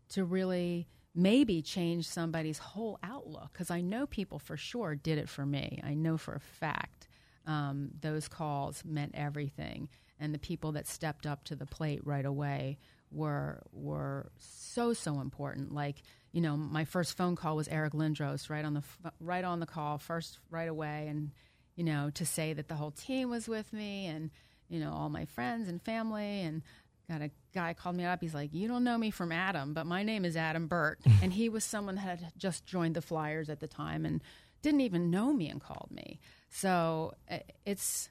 [0.09, 3.49] to really maybe change somebody's whole outlook.
[3.53, 5.79] Because I know people for sure did it for me.
[5.83, 7.07] I know for a fact
[7.45, 9.89] um, those calls meant everything.
[10.19, 12.77] And the people that stepped up to the plate right away
[13.11, 15.73] were were so so important.
[15.73, 18.83] Like you know, my first phone call was Eric Lindros right on the
[19.19, 21.31] right on the call first right away, and
[21.75, 24.29] you know to say that the whole team was with me and
[24.67, 26.61] you know all my friends and family and
[27.09, 28.21] got a guy called me up.
[28.21, 31.33] He's like you don't know me from adam but my name is adam burt and
[31.33, 34.21] he was someone that had just joined the flyers at the time and
[34.61, 36.19] didn't even know me and called me.
[36.49, 38.09] So uh, it's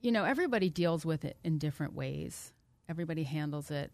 [0.00, 2.52] you know everybody deals with it in different ways.
[2.88, 3.92] Everybody handles it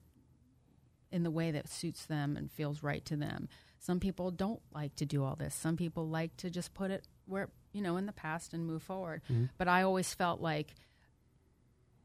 [1.12, 3.48] in the way that suits them and feels right to them.
[3.78, 5.54] Some people don't like to do all this.
[5.54, 8.82] Some people like to just put it where you know in the past and move
[8.82, 9.22] forward.
[9.58, 10.74] But i always felt like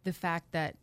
[0.03, 0.75] the fact that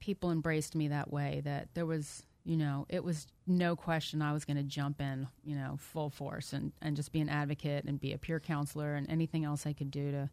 [0.00, 4.32] people embraced me that way that there was you know it was no question i
[4.32, 7.84] was going to jump in you know full force and, and just be an advocate
[7.84, 10.28] and be a peer counselor and anything else i could do to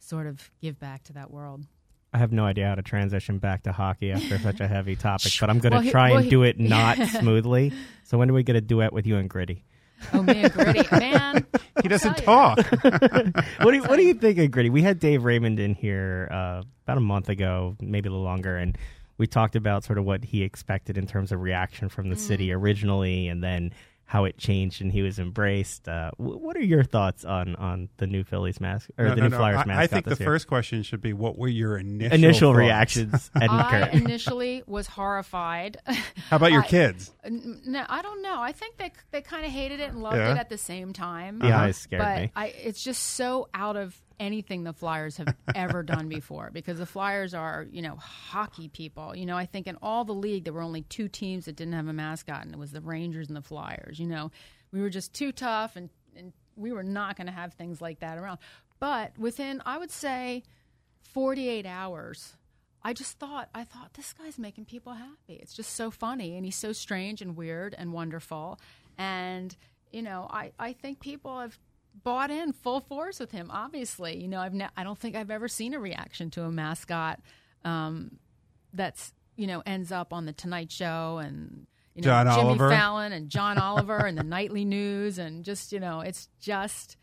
[0.00, 1.62] sort of give back to that world
[2.12, 5.32] I have no idea how to transition back to hockey after such a heavy topic,
[5.40, 7.72] but I'm going to Well, he- try well, and do it not smoothly.
[8.04, 9.64] So when do we get a duet with you and Gritty?
[10.12, 11.44] oh me and gritty man
[11.82, 12.58] He doesn't talk.
[12.58, 14.70] what do you, what do you think of Gritty?
[14.70, 18.58] We had Dave Raymond in here uh, about a month ago, maybe a little longer,
[18.58, 18.78] and
[19.18, 22.48] we talked about sort of what he expected in terms of reaction from the city
[22.48, 22.56] Mm.
[22.56, 23.72] originally, and then
[24.06, 25.88] how it changed and he was embraced.
[25.88, 29.16] Uh, wh- what are your thoughts on on the new Phillies mask or No, the
[29.16, 29.36] no, new no.
[29.38, 29.82] Flyers I, mascot?
[29.82, 30.26] I think the year?
[30.26, 32.58] first question should be what were your initial initial thoughts?
[32.58, 33.30] reactions.
[33.40, 35.78] Ed I initially was horrified.
[36.28, 37.12] How about your I- kids?
[37.28, 38.42] No, I don't know.
[38.42, 40.32] I think they they kind of hated it and loved Yeah.
[40.34, 41.38] it at the same time.
[41.38, 42.32] The eyes scared but me.
[42.36, 46.86] I, it's just so out of anything the Flyers have ever done before because the
[46.86, 49.14] Flyers are, you know, hockey people.
[49.14, 51.74] You know, I think in all the league there were only two teams that didn't
[51.74, 53.98] have a mascot, and it was the Rangers and the Flyers.
[53.98, 54.30] You know,
[54.72, 58.00] we were just too tough, and, and we were not going to have things like
[58.00, 58.38] that around.
[58.80, 60.42] But within, I would say,
[61.12, 62.34] 48 hours.
[62.82, 65.38] I just thought, I thought this guy's making people happy.
[65.40, 68.58] It's just so funny, and he's so strange and weird and wonderful.
[68.98, 69.56] And
[69.94, 71.56] you know, I, I think people have
[72.02, 73.50] bought in full force with him.
[73.50, 76.50] Obviously, you know, I've ne- I don't think I've ever seen a reaction to a
[76.50, 77.20] mascot
[77.64, 78.18] um,
[78.72, 82.70] that's you know ends up on the Tonight Show and you know John Jimmy Oliver.
[82.70, 86.96] Fallon and John Oliver and the nightly news and just you know it's just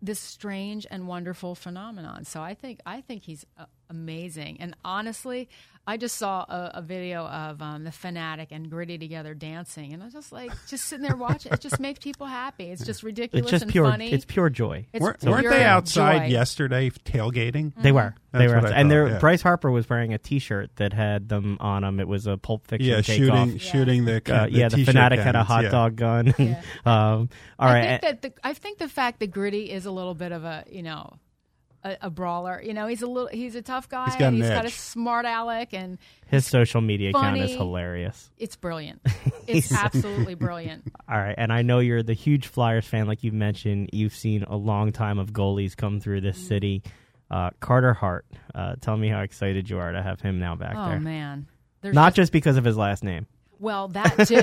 [0.00, 2.24] this strange and wonderful phenomenon.
[2.24, 4.58] So I think I think he's uh, amazing.
[4.60, 5.48] And honestly,
[5.86, 10.00] I just saw a, a video of um, the Phanatic and gritty together dancing, and
[10.00, 11.52] I was just like, just sitting there watching.
[11.52, 12.70] It just makes people happy.
[12.70, 13.90] It's just ridiculous It's just and pure.
[13.90, 14.12] funny.
[14.12, 14.86] It's pure joy.
[14.92, 16.32] It's weren't, weren't they outside joy.
[16.32, 17.72] yesterday tailgating?
[17.82, 18.14] They were.
[18.32, 18.80] They were, what I outside.
[18.80, 19.08] and thought, there.
[19.08, 19.18] yeah.
[19.18, 21.98] Bryce Harper was wearing a T-shirt that had them on him.
[22.00, 23.48] It was a Pulp Fiction Yeah, takeoff.
[23.48, 25.70] shooting, shooting the, Uh, yeah, the t-shirt Phanatic had a cannons, hot yeah.
[25.70, 26.34] dog gun.
[26.38, 26.62] Yeah.
[26.86, 29.90] um, all I right, think that the, I think the fact that Gritty is a
[29.90, 31.12] little bit of a you know
[31.84, 32.60] a, a brawler.
[32.62, 34.06] You know, he's a little he's a tough guy.
[34.06, 37.52] He's got and an he's got a smart aleck, and his social media account is
[37.52, 38.30] hilarious.
[38.38, 39.00] it's brilliant.
[39.48, 40.84] It's absolutely brilliant.
[41.08, 43.90] All right, and I know you're the huge Flyers fan, like you've mentioned.
[43.92, 46.46] You've seen a long time of goalies come through this Mm-hmm.
[46.48, 46.82] city.
[47.30, 50.74] Uh, Carter Hart, uh, tell me how excited you are to have him now back
[50.76, 50.96] Oh there.
[50.96, 51.46] Oh man,
[51.80, 53.26] There's Not just because of his last name.
[53.62, 54.34] Well that too.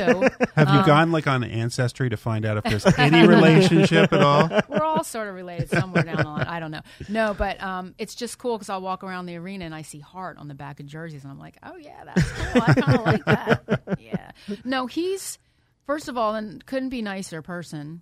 [0.56, 4.22] Have Um, you gone like on Ancestry to find out if there's any relationship at
[4.22, 4.50] all?
[4.70, 6.48] We're all sort of related somewhere down the line.
[6.48, 6.82] I don't know.
[7.10, 10.00] No, but um, it's just cool because I'll walk around the arena and I see
[10.00, 12.62] Hart on the back of jerseys, and I'm like, oh yeah, that's cool.
[12.66, 13.82] I kind of like that.
[14.00, 14.32] Yeah.
[14.64, 15.38] No, he's
[15.86, 18.02] first of all, and couldn't be nicer person.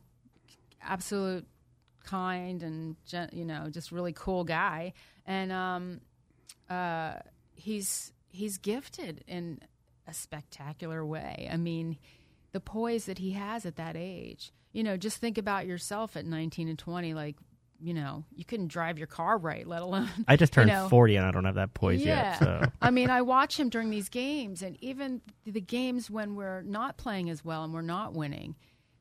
[0.81, 1.45] Absolute
[2.05, 2.95] kind and
[3.33, 4.93] you know just really cool guy,
[5.25, 6.01] and um,
[6.69, 7.13] uh,
[7.55, 9.59] he's he's gifted in
[10.07, 11.49] a spectacular way.
[11.51, 11.97] I mean,
[12.53, 14.51] the poise that he has at that age.
[14.71, 17.13] You know, just think about yourself at 19 and 20.
[17.13, 17.35] Like,
[17.79, 20.09] you know, you couldn't drive your car right, let alone.
[20.27, 22.31] I just turned you know, 40 and I don't have that poise yeah.
[22.31, 22.39] yet.
[22.39, 26.61] So I mean, I watch him during these games, and even the games when we're
[26.61, 28.55] not playing as well and we're not winning.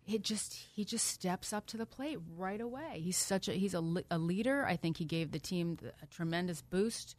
[0.06, 3.00] It just he just steps up to the plate right away.
[3.02, 4.64] He's such a he's a, a leader.
[4.64, 7.16] I think he gave the team a tremendous boost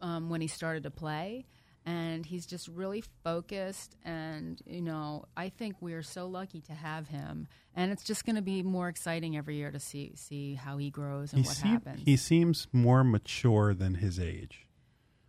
[0.00, 1.46] um, when he started to play,
[1.88, 3.96] and he's just really focused.
[4.04, 8.24] And you know, I think we are so lucky to have him, and it's just
[8.26, 11.46] going to be more exciting every year to see see how he grows and He,
[11.48, 12.02] what seem- happens.
[12.04, 14.66] he seems more mature than his age.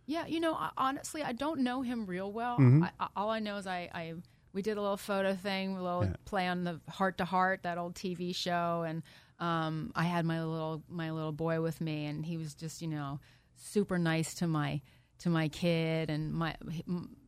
[0.06, 2.56] Yeah, you know, I- honestly, I don't know him real well.
[2.58, 2.82] Mm-hmm.
[2.84, 4.14] I, I, all I know is I, I
[4.52, 6.16] we did a little photo thing, a little Yeah.
[6.24, 9.02] play on the Heart to Heart, that old TV show, and
[9.38, 12.88] um, I had my little my little boy with me, and he was just you
[12.88, 13.20] know
[13.56, 14.80] super nice to my
[15.20, 16.56] to my kid, and my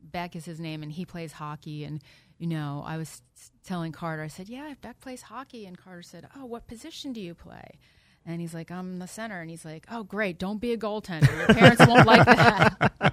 [0.01, 2.01] Beck is his name, and he plays hockey, and
[2.37, 3.21] you know I was
[3.63, 7.21] telling Carter, I said, yeah, Beck plays hockey, and Carter said, oh, what position do
[7.21, 7.79] you play?
[8.25, 9.41] And he's like, I'm the center.
[9.41, 10.39] And he's like, oh, great.
[10.39, 11.35] Don't be a goaltender.
[11.37, 13.12] Your parents won't like that.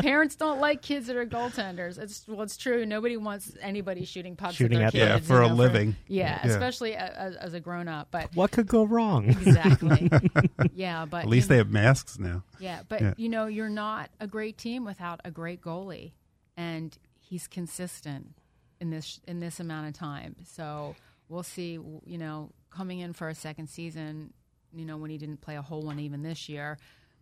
[0.00, 1.98] parents don't like kids that are goaltenders.
[1.98, 2.84] It's well, it's true.
[2.84, 5.28] Nobody wants anybody shooting pucks Shooting at their at kids.
[5.28, 5.96] Yeah, for you a know, living.
[6.08, 6.50] yeah, Yeah.
[6.52, 8.08] especially as, as a grown up.
[8.10, 9.28] But what could go wrong?
[9.30, 10.10] exactly.
[10.74, 12.42] yeah, but At least they have masks now.
[12.58, 13.14] yeah, but Yeah.
[13.16, 16.12] you know, you're not a great team without a great goalie,
[16.56, 18.34] and he's consistent
[18.80, 20.36] in this in this amount of time.
[20.44, 20.96] So
[21.28, 21.72] we'll see.
[22.04, 24.32] You know, coming in for a second season,
[24.72, 26.78] you know, when he didn't play a whole one even this year,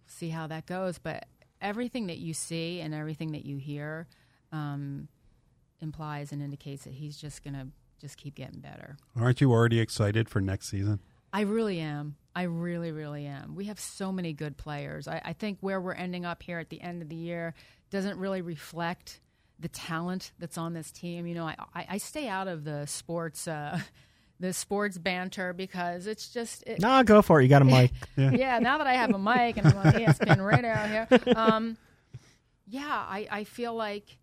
[0.07, 0.99] see how that goes.
[0.99, 1.27] But
[1.61, 4.07] everything that you see and everything that you hear
[4.53, 5.09] um,
[5.81, 7.68] implies and indicates that he's just gonna
[8.01, 8.97] just keep getting better.
[9.16, 11.01] Aren't you already excited for next season?
[11.33, 12.16] I really am.
[12.35, 13.55] I really, really am.
[13.55, 15.09] We have so many good players.
[15.09, 17.55] I, I think where we're ending up here at the end of the year
[17.90, 19.21] doesn't really reflect
[19.59, 21.27] the talent that's on this team.
[21.27, 23.49] You know, I, I, I stay out of the sports.
[23.49, 23.81] Uh,
[24.40, 27.44] the sports banter because it's just it, no, go for it.
[27.44, 27.92] You got a mic.
[28.16, 28.59] yeah.
[28.59, 31.77] Now that I have a mic and I'm on ESPN radio here, um,
[32.66, 34.18] yeah, I, I feel like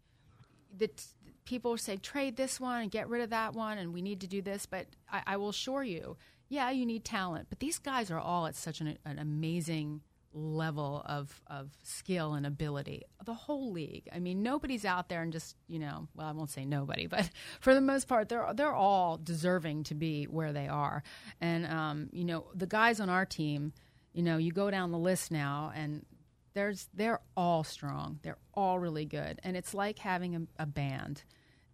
[0.78, 1.04] the t-
[1.46, 4.28] people say trade this one and get rid of that one, and we need to
[4.28, 4.66] do this.
[4.66, 6.18] But I, I will assure you,
[6.50, 10.02] yeah, you need talent, but these guys are all at such an, an amazing
[10.36, 13.04] level of of skill and ability.
[13.26, 14.10] The whole league.
[14.14, 16.08] I mean, nobody's out there and just you know.
[16.14, 17.30] Well, I won't say nobody, but
[17.62, 21.04] for the most part, they're they're all deserving to be where they are.
[21.42, 23.74] And um, you know, the guys on our team.
[24.14, 26.06] You know, you go down the list now, and
[26.54, 28.20] there's they're all strong.
[28.24, 31.24] They're all really good, and it's like having a, a band.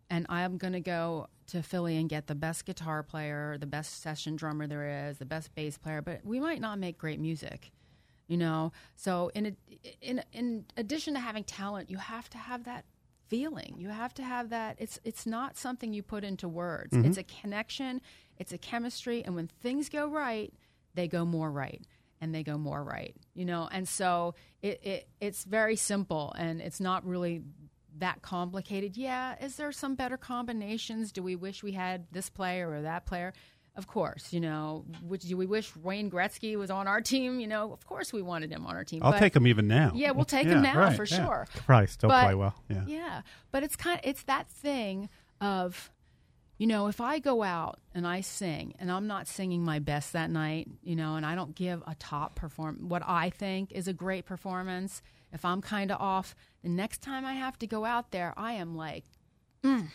[0.10, 4.02] And I'm going to go to Philly and get the best guitar player, the best
[4.02, 7.72] session drummer there is, the best bass player, but we might not make great music
[8.32, 8.72] you know?
[8.96, 9.54] So in a,
[10.02, 12.86] in in addition to having talent you have to have that
[13.28, 13.76] feeling.
[13.78, 16.94] You have to have that it's it's not something you put into words.
[16.94, 17.08] Mm-hmm.
[17.08, 18.02] It's a connection
[18.38, 20.54] it's a chemistry and when things go right
[20.96, 21.84] they go more right
[22.22, 23.68] and they go more right you know?
[23.70, 27.44] And so it, it it's very simple and it's not really
[27.98, 28.96] that complicated.
[28.96, 31.12] Yeah is there some better combinations?
[31.12, 33.34] Do we wish we had this player or that player
[33.76, 37.40] of course, you know, which do we wish Wayne Gretzky was on our team?
[37.40, 39.02] You know, of course we wanted him on our team.
[39.04, 39.92] I'll but- take him even now.
[39.96, 41.26] Yeah, we'll take Yeah, him now right, for yeah.
[41.26, 41.48] sure.
[41.66, 42.56] Probably still But- play well.
[42.68, 42.84] Yeah.
[42.86, 45.10] Yeah, but it's kind of it's that thing
[45.40, 45.90] of,
[46.58, 50.12] you know, if I go out and I sing and I'm not singing my best
[50.14, 53.88] that night, you know, and I don't give a top perform what I think is
[53.88, 55.02] a great performance,
[55.34, 58.54] if I'm kind of off, the next time I have to go out there, I
[58.54, 59.06] am like,
[59.64, 59.88] mm,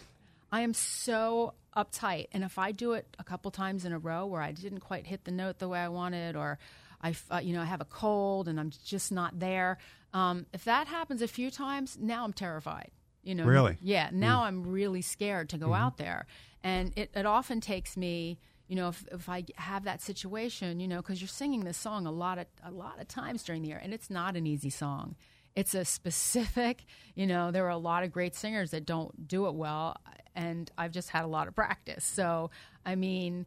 [0.53, 2.29] I am so uptight.
[2.33, 5.07] And if I do it a couple times in a row where I didn't quite
[5.07, 6.59] hit the note the way I wanted, or
[7.03, 9.79] I, uh, you know, I have a cold and I'm just not there.
[10.15, 12.91] Um, if that happens a few times, now I'm terrified.
[13.23, 13.77] You know, Really?
[13.81, 14.11] Yeah.
[14.13, 16.27] Now I'm really scared to go out there,
[16.63, 18.39] and it, it often takes me.
[18.69, 22.07] You know, if, if I have that situation, you know, because you're singing this song
[22.07, 24.71] a lot of a lot of times during the year, and it's not an easy
[24.71, 25.17] song.
[25.57, 26.85] It's a specific,
[27.15, 29.97] you know, there are a lot of great singers that don't do it well,
[30.35, 32.05] and I've just had a lot of practice.
[32.05, 32.51] So,
[32.85, 33.47] I mean,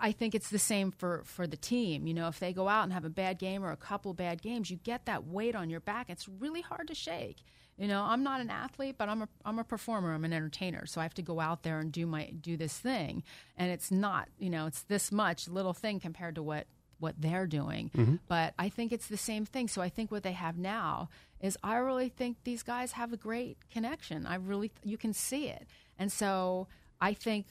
[0.00, 2.06] I think it's the same for, for the team.
[2.06, 4.42] You know, if they go out and have a bad game or a couple bad
[4.42, 6.08] games, you get that weight on your back.
[6.08, 7.42] It's really hard to shake.
[7.76, 10.14] You know, I'm not an athlete, but I'm a I'm a performer.
[10.14, 12.78] I'm an entertainer, so I have to go out there and do my do this
[12.78, 13.24] thing.
[13.56, 16.68] And it's not, you know, it's this much little thing compared to what
[17.04, 17.90] what they're doing.
[18.28, 19.68] But I think it's the same thing.
[19.68, 21.08] So I think what they have now
[21.40, 24.26] is I really think these guys have a great connection.
[24.26, 25.64] I really you can see it.
[26.00, 26.66] And so
[27.00, 27.46] I think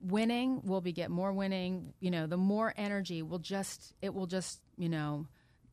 [0.00, 4.26] winning will be get more winning you know the more energy will just it will
[4.26, 5.26] just you know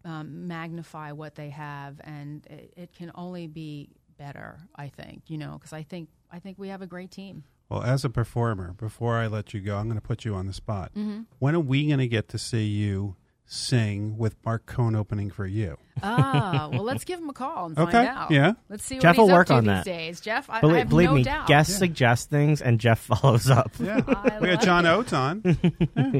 [0.04, 5.38] um, magnify what they have and it, it can only be better i think you
[5.38, 8.74] know because i think i think we have a great team Well, as a performer,
[8.74, 10.92] before I let you go, I'm going to put you on the spot.
[10.96, 11.22] Mm-hmm.
[11.40, 13.16] When are we going to get to see you
[13.50, 15.78] sing with Marc Cohn opening for you?
[16.04, 18.54] ah well let's give him a call and find Okay, out yeah.
[18.70, 19.84] let's see Jeff what he's will work up to on these that.
[19.86, 23.00] days jeff i, I Believe, have believe no me, doubt guests suggest things and Jeff
[23.22, 23.72] follows up.
[23.80, 23.96] Yeah.
[24.40, 24.90] We like got John it.
[24.90, 25.42] Oates on.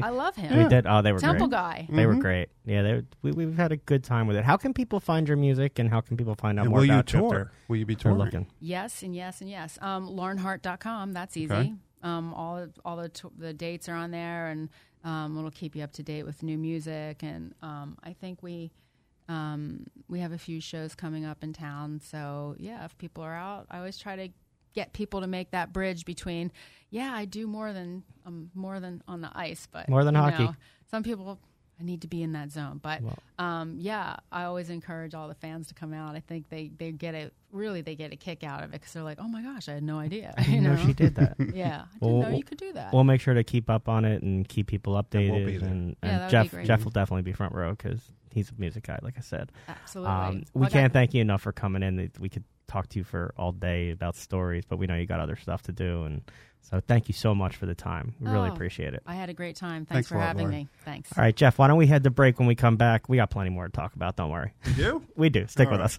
[0.02, 0.84] i love him We did.
[0.88, 1.56] Oh, they were temple great.
[1.56, 2.16] guy They Mm-hmm.
[2.16, 2.48] were great.
[2.64, 4.44] Yeah, they, we, we've had a good time with it.
[4.44, 6.86] How can people find your music and how can people find out and more will
[6.86, 7.30] you about you if tour?
[7.30, 8.18] they're- Will you be touring?
[8.18, 8.46] looking?
[8.60, 9.78] Yes, and yes, and yes.
[9.80, 11.12] Um, LaurenHart.com.
[11.12, 11.52] That's easy.
[11.54, 11.72] Okay.
[12.02, 14.68] Um, all all the t- the dates are on there, and
[15.04, 17.22] um, it'll keep you up to date with new music.
[17.22, 18.70] And um, I think we
[19.28, 22.00] um, we have a few shows coming up in town.
[22.02, 24.28] So yeah, if people are out, I always try to
[24.74, 26.50] get people to make that bridge between.
[26.90, 30.44] Yeah, I do more than um, more than on the ice, but More than hockey.
[30.44, 30.56] know,
[30.90, 31.38] some people.
[31.80, 35.28] I need to be in that zone, but Well- um, yeah, I always encourage all
[35.28, 36.16] the fans to come out.
[36.16, 38.92] I think they, they get it really they get a kick out of it because
[38.92, 40.34] they're like, oh my gosh, I had no idea.
[40.36, 41.36] I you didn't know know, she did that.
[41.54, 42.92] yeah, I didn't Well, know you could do that.
[42.92, 45.30] We'll make sure to keep up on it and keep people updated.
[45.30, 45.54] we'll be.
[45.56, 46.66] And, Yeah, and that be Jeff great.
[46.66, 48.00] Jeff will definitely be front row because
[48.32, 49.52] he's a music guy, like I said.
[49.68, 50.12] Absolutely.
[50.12, 52.10] Um, we I got- can't thank you enough for coming in.
[52.18, 55.20] We could talk to you for all day about stories, but we know you got
[55.20, 56.22] other stuff to do, and
[56.62, 58.14] so thank you so much for the time.
[58.20, 58.52] We really Oh.
[58.52, 59.02] appreciate it.
[59.06, 59.86] I had a great time.
[59.86, 60.56] Thanks, Thanks for lot, having Lauren.
[60.64, 60.68] me.
[60.84, 61.10] Thanks.
[61.16, 63.08] All right, Jeff, why don't we head to break when we come back?
[63.08, 64.16] We got plenty more to talk about.
[64.16, 64.52] Don't worry.
[64.66, 65.02] You do?
[65.16, 65.46] We do.
[65.46, 65.84] Stick All with right.
[65.86, 65.98] us.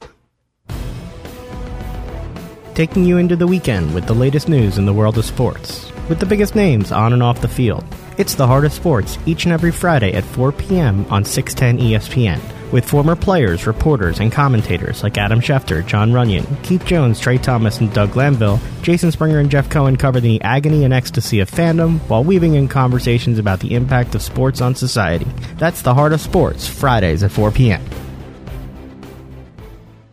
[2.76, 6.20] Taking you into the weekend with the latest news in the world of sports, with
[6.20, 7.84] the biggest names on and off the field.
[8.20, 11.05] It's the heart of sports each and every Friday at 4 p.m.
[11.09, 12.41] on 610 ESPN,
[12.74, 17.80] with former players, reporters, and commentators like Adam Schefter, Jon Runyan, Keith Jones, Tra Thomas,
[17.80, 18.59] and Doug Glanville.
[18.82, 22.67] Jason Springer and Jeff Cohen cover the agony and ecstasy of fandom while weaving in
[22.67, 25.28] conversations about the impact of sports on society.
[25.55, 27.82] That's the heart of sports, Fridays at 4 p.m.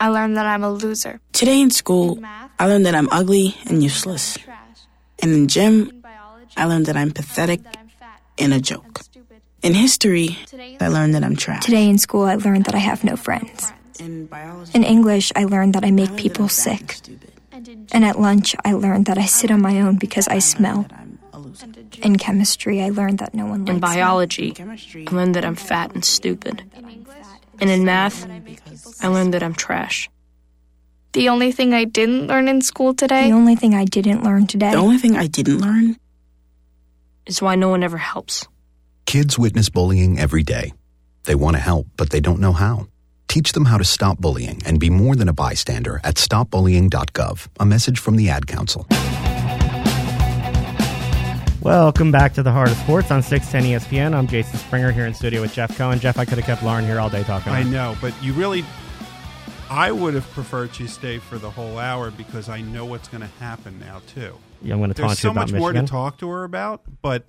[0.00, 1.20] I learned that I'm a loser.
[1.36, 4.38] Today in school, In math, I learned that I'm ugly and useless.
[5.20, 7.90] And in gym, In biology, I learned that I'm pathetic that I'm
[8.44, 9.02] and a joke.
[9.04, 9.42] stupid.
[9.62, 10.38] In history,
[10.80, 11.64] I learned that I'm trash.
[11.68, 13.72] Today in school, I learned that I have no friends.
[14.00, 16.80] In biology, In English, I learned that I I make learned people that I'm fat
[16.80, 17.20] and sick.
[17.52, 20.88] and And at lunch, I learned that I sit on my own because I smell.
[21.62, 25.44] In In chemistry, I learned that no one likes In biology, Chemistry, I learned that
[25.44, 26.62] I'm fat and stupid.
[27.60, 28.26] And in math,
[29.02, 30.10] I learned that I'm trash.
[31.12, 34.46] the only thing I didn't learn in school today The only thing I didn't learn
[34.48, 35.96] today the only thing I didn't learn
[37.26, 38.46] is why no one ever helps.
[39.06, 40.72] Kids witness bullying every day.
[41.24, 42.88] They want to help, but they don't know how.
[43.28, 47.46] Teach them how to stop bullying and be more than a bystander at stopbullying.gov.
[47.60, 48.86] A message from the Ad Council.
[51.64, 54.14] Welcome back to the Heart of Sports on 610 ESPN.
[54.14, 55.98] I'm Jason Springer here in studio with Jeff Cohen.
[55.98, 57.54] Jeff, I could have kept Lauren here all day talking.
[57.54, 58.66] I know, but you really,
[59.70, 63.22] I would have preferred she stay for the whole hour because I know what's going
[63.22, 64.36] to happen now too.
[64.60, 65.86] Yeah, I'm going to There's taunt so you about much more to Michigan.
[65.86, 67.24] talk to her about, but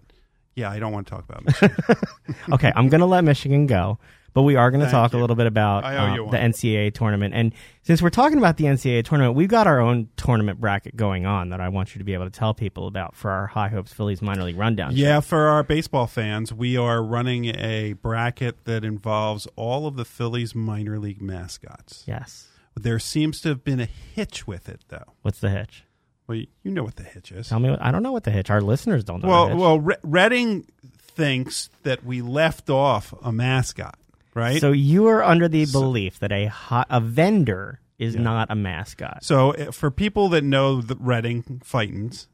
[0.54, 1.78] yeah, I don't want to talk about Michigan.
[2.52, 4.00] okay, I'm going to let Michigan go,
[4.36, 5.20] but we are going to talk you.
[5.20, 6.38] a little bit about uh, the.
[6.38, 7.34] NCAA tournament.
[7.34, 11.26] And since we're talking about the NCAA tournament, we've got our own tournament bracket going
[11.26, 13.70] on that I want you to be able to tell people about for our High
[13.70, 14.92] Hopes Phillies minor league rundown.
[14.94, 20.04] yeah, for our baseball fans, we are running a bracket that involves all of the
[20.04, 22.04] Phillies minor league mascots.
[22.06, 22.50] Yes.
[22.76, 25.14] There seems to have been a hitch with it, though.
[25.22, 25.86] What's the hitch?
[26.28, 27.48] Well, you know what the hitch is.
[27.48, 27.70] Tell me.
[27.70, 28.50] What, I don't know what the hitch.
[28.50, 29.48] Our listeners don't know.
[29.48, 30.66] the Well, well, Re- Reading
[30.98, 33.98] thinks that we left off a mascot,
[34.36, 34.62] right?
[34.62, 38.22] So you are under the belief that a hot, a vendor is Yeah.
[38.22, 39.24] not a mascot.
[39.24, 42.28] So uh, for people that know the Reading Fightins,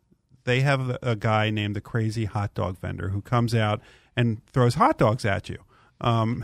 [0.43, 3.79] they have a, guy named the Crazy Hot Dog Vendor who comes out
[4.17, 5.59] and throws hot dogs at you.
[6.01, 6.43] Um,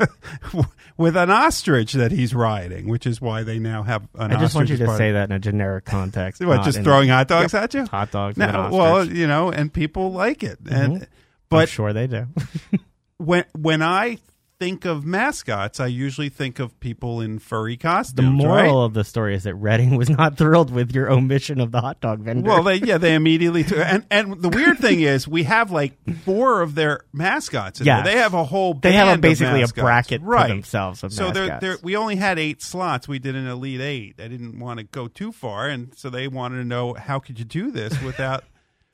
[0.96, 4.54] with an ostrich that he's riding, which is why they now have an I just
[4.54, 6.42] want you to say that in a generic context.
[6.44, 7.62] What, just throwing hot dogs Yep.
[7.62, 7.84] at you?
[7.86, 8.36] Hot dogs.
[8.36, 10.58] No, well, you know, and people like it.
[10.68, 11.02] And Mhm.
[11.02, 11.08] I'm
[11.48, 12.26] but sure they do.
[13.18, 14.18] when when I
[14.58, 18.26] think of mascots, I usually think of people in furry costumes.
[18.26, 18.86] the moral right?
[18.86, 22.00] of the story is that Reading was not thrilled with your omission of the hot
[22.00, 22.48] dog vendor.
[22.48, 25.98] Well, they yeah, they immediately took, and and the weird thing is we have like
[26.24, 27.80] four of their mascots.
[27.80, 28.02] There.
[28.02, 28.74] they have a whole.
[28.74, 30.48] They have a- basically a bracket right.
[30.48, 33.08] themselves of so they're, they're, we only had eight slots.
[33.08, 34.20] We did an elite eight.
[34.20, 37.38] I didn't want to go too far, and so they wanted to know how could
[37.38, 38.44] you do this without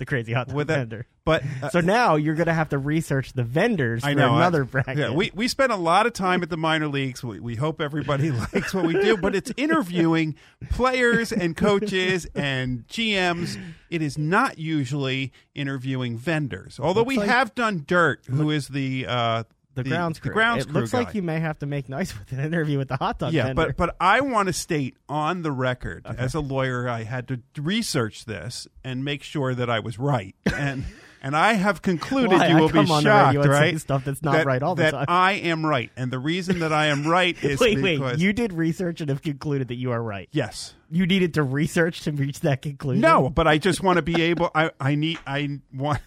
[0.00, 0.78] the crazy hot dog with that.
[0.78, 1.06] vendor.
[1.24, 4.32] But uh, So now you're going to have to research the vendors I for know
[4.32, 4.98] I- another bracket.
[4.98, 7.22] Yeah, we we spend a lot of time at the minor leagues.
[7.22, 10.34] We, we hope everybody likes what we do, but it's interviewing
[10.70, 13.56] players and coaches and GMs.
[13.90, 16.80] It is not usually interviewing vendors.
[16.80, 19.44] Although we like- have done Dirt, who is the uh,
[19.74, 20.30] the, grounds crew.
[20.30, 20.98] The grounds it crew looks guy.
[20.98, 23.46] like you may have to make nice with an interview with the hot dog yeah,
[23.46, 23.66] vendor.
[23.68, 27.40] but but I want to state on the record, as a lawyer, I had to
[27.56, 30.84] research this and make sure that I was right, and
[31.22, 32.48] and I have concluded Why?
[32.48, 33.80] you will be the shocked, radio and say right?
[33.80, 35.04] stuff that's not that, right all the that time.
[35.08, 38.18] I am right, and the reason that I am right is wait, because wait.
[38.18, 40.28] You did research and have concluded that you are right.
[40.32, 40.74] yes.
[40.92, 43.00] You needed to research to reach that conclusion.
[43.00, 44.50] No, but I just want to be able.
[44.54, 45.20] I I need.
[45.24, 46.00] I want.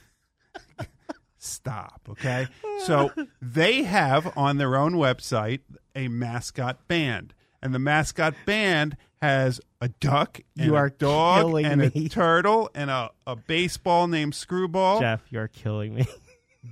[1.43, 2.07] Stop.
[2.09, 2.47] Okay.
[2.85, 5.59] So they have on their own website
[5.95, 11.53] a mascot band, and the mascot band has a duck, and You a are dog,
[11.63, 12.05] and me.
[12.05, 14.99] a turtle, and a, a baseball named Screwball.
[15.01, 16.05] Jeff, you're killing me.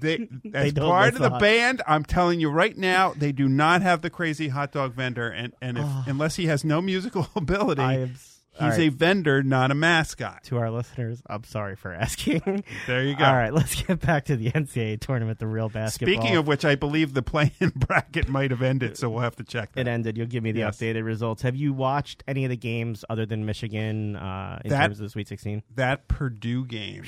[0.01, 3.82] They, as don't part of the band, I'm telling you right now, they do not
[3.82, 6.03] have the crazy hot dog vendor, and and if, oh.
[6.07, 8.11] unless he has no musical ability, I am.
[8.11, 8.80] s- all he's right.
[8.80, 10.43] a vendor, not a mascot.
[10.45, 12.64] to our listeners, I'm sorry for asking.
[12.88, 13.24] There you go.
[13.26, 16.14] All right, let's get back to the NCAA tournament, the real basketball.
[16.16, 19.43] Speaking of which, I believe the play-in bracket might have ended, so we'll have to
[19.43, 19.82] check that.
[19.82, 20.18] it ended.
[20.18, 20.78] You'll give me the Yes.
[20.78, 21.41] updated results.
[21.43, 25.04] Have you watched any of the games other than Michigan uh, in That- terms of
[25.04, 25.64] the Sweet 16?
[25.76, 27.04] That Purdue game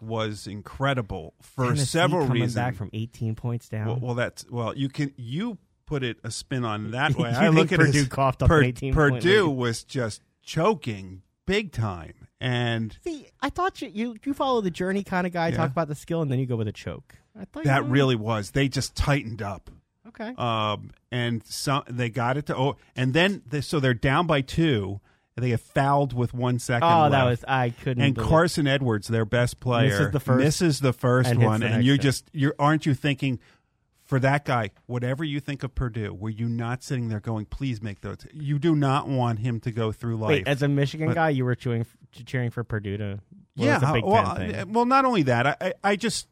[0.00, 2.54] was incredible for Tennessee several coming reasons.
[2.54, 3.86] back from 18 points down.
[3.86, 7.30] well, well, that's well, you can you put it a spin on that way.
[7.30, 10.22] I look at Purdue coughed up an 18 Purdue was just
[10.52, 15.32] choking big time, and See, I thought you you, you follow the journey kind of
[15.32, 15.56] guy, Yeah.
[15.58, 17.14] talk about the skill, and then you go with a choke.
[17.38, 18.50] I thought that you really was.
[18.52, 19.70] They just tightened up.
[20.08, 20.34] okay.
[20.38, 24.40] um, and some they got it to oh, and then they, so they're down by
[24.40, 25.00] two.
[25.36, 26.88] and They have fouled with one second.
[26.90, 27.42] oh, that left.
[27.42, 28.02] was I couldn't.
[28.02, 31.46] and believe- Carson Edwards, their best player, Misses the first misses the first and hits
[31.46, 33.38] one, the and next you're just you're aren't you thinking
[34.08, 37.82] for that guy, whatever you think of Purdue, were you not sitting there going, please
[37.82, 38.16] make those?
[38.32, 40.28] You do not want him to go through life.
[40.30, 41.84] Wait, as a Michigan But- guy, you were cheering
[42.24, 43.20] cheering for Purdue to.
[43.56, 46.26] Well, yeah, Big well, uh, well, not only that, I, I, I just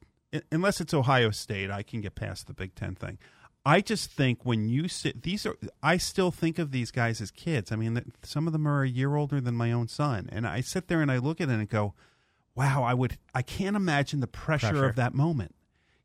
[0.50, 3.18] unless it's Ohio State, I can get past the Big Ten thing.
[3.64, 5.56] I just think when you sit, these are.
[5.82, 7.72] I still think of these guys as kids.
[7.72, 10.60] I mean, some of them are a year older than my own son, and I
[10.60, 11.92] sit there and I look at it and go,
[12.54, 13.18] "Wow, I would.
[13.34, 14.84] I can't imagine the pressure, Pressure.
[14.86, 15.55] of that moment."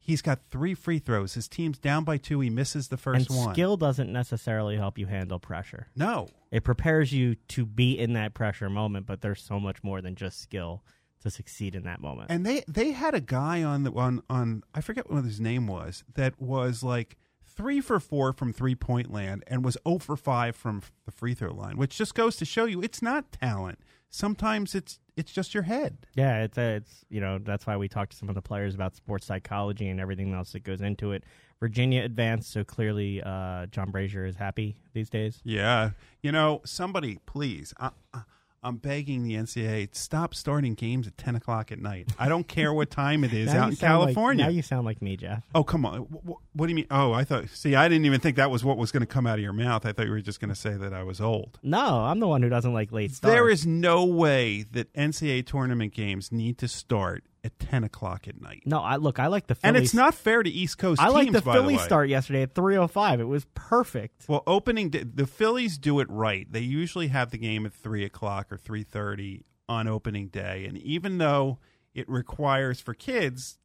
[0.03, 1.35] He's got three free throws.
[1.35, 2.39] His team's down by two.
[2.39, 3.53] He misses the first and one.
[3.53, 5.87] skill doesn't necessarily help you handle pressure.
[5.95, 10.01] No, It prepares you to be in that pressure moment, but there's so much more
[10.01, 10.83] than just skill
[11.21, 12.31] to succeed in that moment.
[12.31, 15.67] And they they had a guy on the on on I forget what his name
[15.67, 20.17] was that was like three for four from three point land and was 0 for
[20.17, 23.77] five from the free throw line, which just goes to show you it's not talent.
[24.09, 25.97] Sometimes it's it's just your head.
[26.15, 28.75] Yeah, it's a, it's you know that's why we talked to some of the players
[28.75, 31.23] about sports psychology and everything else that goes into it.
[31.59, 35.41] Virginia advanced, so clearly uh, John Brazier is happy these days.
[35.43, 35.91] Yeah,
[36.21, 37.73] you know somebody please.
[37.79, 38.21] I, I-
[38.63, 42.09] I'm begging the NCAA to stop starting games at 10 o'clock at night.
[42.19, 44.45] I don't care what time it is out in sound like- California.
[44.45, 45.43] now you sound like me, Jeff.
[45.55, 46.01] oh, come on.
[46.03, 46.85] Wh- wh- What do you mean?
[46.91, 47.49] Oh, I thought.
[47.49, 49.53] See, I didn't even think that was what was going to come out of your
[49.53, 49.83] mouth.
[49.85, 51.57] I thought you were just going to say that I was old.
[51.63, 53.33] No, I'm the one who doesn't like late starts.
[53.33, 58.39] There is no way that NCAA tournament games need to start at 10 o'clock at
[58.39, 58.63] night.
[58.65, 58.79] no.
[58.79, 59.19] I look.
[59.19, 59.75] I like the Phillies.
[59.75, 61.83] And it's not fair to East Coast I teams, like the Phillies way.
[61.83, 63.19] start yesterday at 3:05.
[63.19, 64.25] It was perfect.
[64.27, 66.51] Well, opening day, the Phillies do it right.
[66.51, 70.77] They usually have the game at three o'clock or three thirty on opening day, and
[70.77, 71.59] even though
[71.93, 73.57] it requires for kids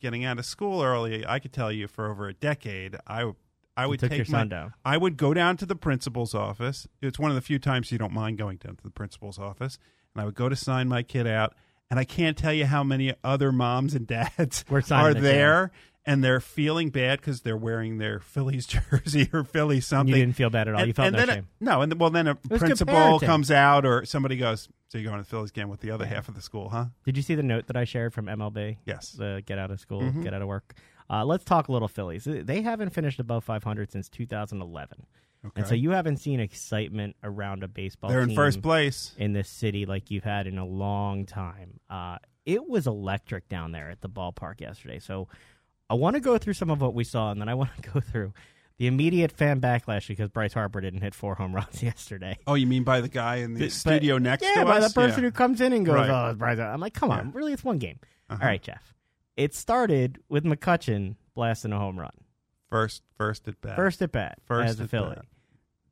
[0.00, 3.32] getting out of school early, I could tell you for over a decade, I
[3.76, 4.74] I would take my, down.
[4.84, 6.86] I would go down to the principal's office.
[7.00, 9.78] It's one of the few times you don't mind going down to the principal's office,
[10.14, 11.54] and I would go to sign my kid out.
[11.92, 15.72] And I can't tell you how many other moms and dads We're are there,
[16.06, 20.08] and they're feeling bad because they're wearing their Phillies jersey or Philly something.
[20.16, 20.80] You didn't feel bad at all.
[20.80, 21.48] And- you felt and no then shame.
[21.60, 25.22] no, and then, well, then a principal comes out, or somebody goes, "So you're going
[25.22, 27.34] to the Phillies game with the other half of the school, huh?" Did you see
[27.34, 28.78] the note that I shared from MLB?
[28.86, 29.12] Yes.
[29.12, 30.22] The get out of school, Mhm.
[30.24, 30.74] get out of work.
[31.10, 32.24] Uh, let's talk a little Phillies.
[32.26, 35.04] They haven't finished above 500 since 2011,
[35.56, 38.10] and so you haven't seen excitement around a baseball.
[38.10, 39.14] They're in first place.
[39.18, 41.80] in this city like you've had in a long time.
[41.90, 44.98] Uh, it was electric down there at the ballpark yesterday.
[44.98, 45.28] So
[45.90, 47.90] I want to go through some of what we saw, and then I want to
[47.94, 48.32] go through
[48.78, 52.38] the immediate fan backlash because Bryce Harper didn't hit four home runs yesterday.
[52.46, 54.90] Oh, you mean by the guy in the But- studio next yeah, to by the
[54.90, 55.28] person Yeah.
[55.28, 56.30] who comes in and goes, Right.
[56.30, 57.30] "Oh, Bryce." I'm like, come on, Yeah.
[57.34, 57.52] really?
[57.52, 57.98] It's one game.
[58.30, 58.38] Uh-huh.
[58.42, 58.94] All right, Jeff.
[59.36, 62.10] It started with McCutcheon blasting a home run,
[62.68, 63.76] first, first at bat.
[63.76, 65.14] first at bat, First as a at Philly.
[65.16, 65.24] bat.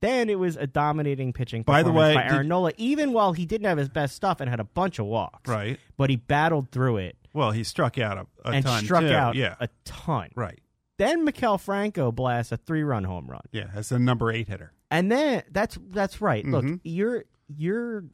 [0.02, 1.62] Then it was a dominating pitching.
[1.62, 4.48] By the way, by did- Nola, even while he didn't have his best stuff and
[4.48, 5.78] had a bunch of walks, Right.
[5.96, 9.12] But he battled through it Well, he struck out a, a and ton struck too.
[9.12, 9.56] out Yeah.
[9.60, 10.30] a ton.
[10.34, 10.58] right.
[10.96, 14.72] Then Maikel Franco blasts a three-run home run, Yeah, as the number eight hitter.
[14.90, 16.44] and then that's that's right.
[16.46, 16.80] Look, Mhm.
[16.84, 17.24] you're
[17.54, 18.04] you're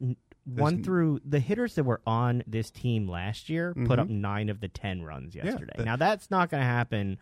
[0.45, 4.01] one through the hitters that were on this team last year put Mhm.
[4.01, 5.73] up nine of the ten runs yesterday.
[5.75, 7.17] that- now that's not going to happen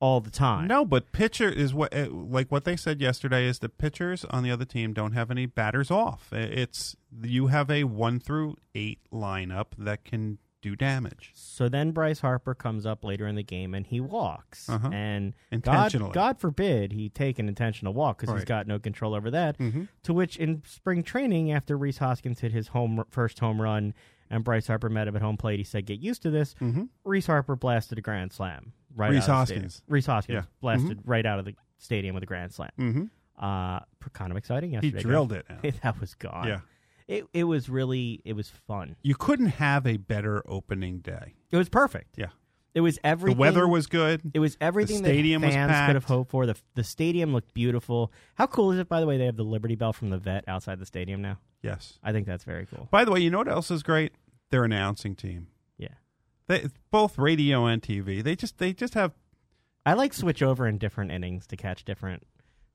[0.00, 0.66] all the time.
[0.66, 4.42] No, but pitcher is what uh, like what they said yesterday is the pitchers on
[4.42, 6.32] the other team don't have any batters off.
[6.32, 11.30] It's you have a one through eight lineup that can do damage.
[11.34, 14.68] So then Bryce Harper comes up later in the game and he walks.
[14.68, 14.88] Uh-huh.
[14.92, 16.12] And God, Intentionally.
[16.12, 19.56] God forbid he take an intentional walk because he's got no control over that.
[19.58, 19.86] Mhm.
[20.04, 23.94] To which in spring training, after Rhys Hoskins hit his home first home run
[24.30, 26.88] and Bryce Harper met him at home plate, he said, "Get used to this." Mhm.
[27.04, 28.72] Rhys Harper blasted a grand slam.
[28.94, 29.64] Right, Rhys out of the stadium.
[29.64, 29.82] Hoskins.
[29.88, 30.42] Rhys Hoskins Yeah.
[30.60, 32.70] blasted right out of the stadium with a grand slam.
[32.78, 33.10] Mhm.
[33.38, 33.80] Uh,
[34.14, 34.96] kind of exciting yesterday.
[34.96, 35.64] He drilled Jeff.
[35.64, 35.80] it.
[35.82, 36.48] that was gone.
[36.48, 36.60] Yeah.
[37.08, 38.96] It it was really it was fun.
[39.02, 41.34] You couldn't have a better opening day.
[41.50, 42.16] It was perfect.
[42.18, 42.30] Yeah.
[42.76, 43.36] It was everything.
[43.38, 44.20] The weather was good.
[44.34, 46.44] It was everything The stadium that was fans could have hoped for.
[46.44, 48.12] The the stadium looked beautiful.
[48.34, 49.16] How cool is it, by the way?
[49.16, 51.38] They have the Liberty Bell from the vet outside the stadium now.
[51.62, 51.98] Yes.
[52.04, 52.86] I think that's very cool.
[52.90, 54.12] By the way, you know what else is great?
[54.50, 55.46] Their announcing team.
[55.78, 55.88] Yeah,
[56.48, 58.22] They both radio and TV.
[58.22, 59.12] They just they just have
[59.86, 62.24] I like switch over in different innings to catch different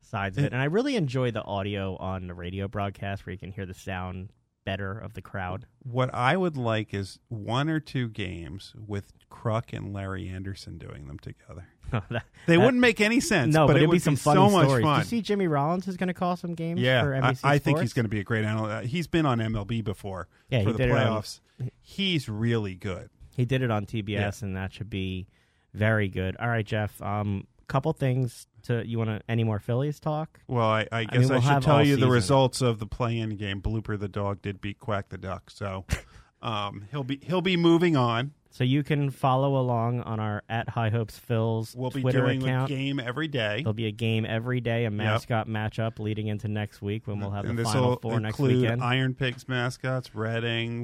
[0.02, 3.38] sides of It- and I really enjoy the audio on the radio broadcast where you
[3.40, 4.32] can hear the sound
[4.64, 5.66] better of the crowd.
[5.84, 11.08] what I would like is one or two games with Kruk and Larry Andersen doing
[11.08, 11.68] them together.
[12.10, 13.54] That- They that- wouldn't make any sense.
[13.54, 14.82] No, but, but, it it'd be some funny so much fun.
[14.82, 17.40] Do you see Jimmy Rollins is going to call some games yeah, for I, NBC
[17.44, 18.90] I think he's going to be a great analyst.
[18.90, 21.40] He's been on MLB before Yeah, for he the it on- playoffs.
[21.82, 23.10] He's really good.
[23.36, 25.28] He did it on TBS, and that should be
[25.74, 26.36] very good.
[26.38, 27.02] All right, Jeff.
[27.02, 30.40] Um, couple things to you want to any more Phillies talk?
[30.48, 33.38] Well, I, I guess I, mean, we'll should tell you the results of the play-in
[33.38, 33.62] game.
[33.62, 35.86] Blooper the dog did beat Quack the duck, so
[36.42, 38.34] um, he'll be he'll be moving on.
[38.54, 42.44] So you can follow along on our at High Hopes Phil's We'll be Twitter doing
[42.44, 42.70] account.
[42.70, 43.62] a game every day.
[43.64, 47.32] There'll be a game every day, a mascot matchup leading into next week when we'll
[47.32, 48.84] have and the final four next weekend.
[48.84, 50.84] Iron Pigs mascots: Reading,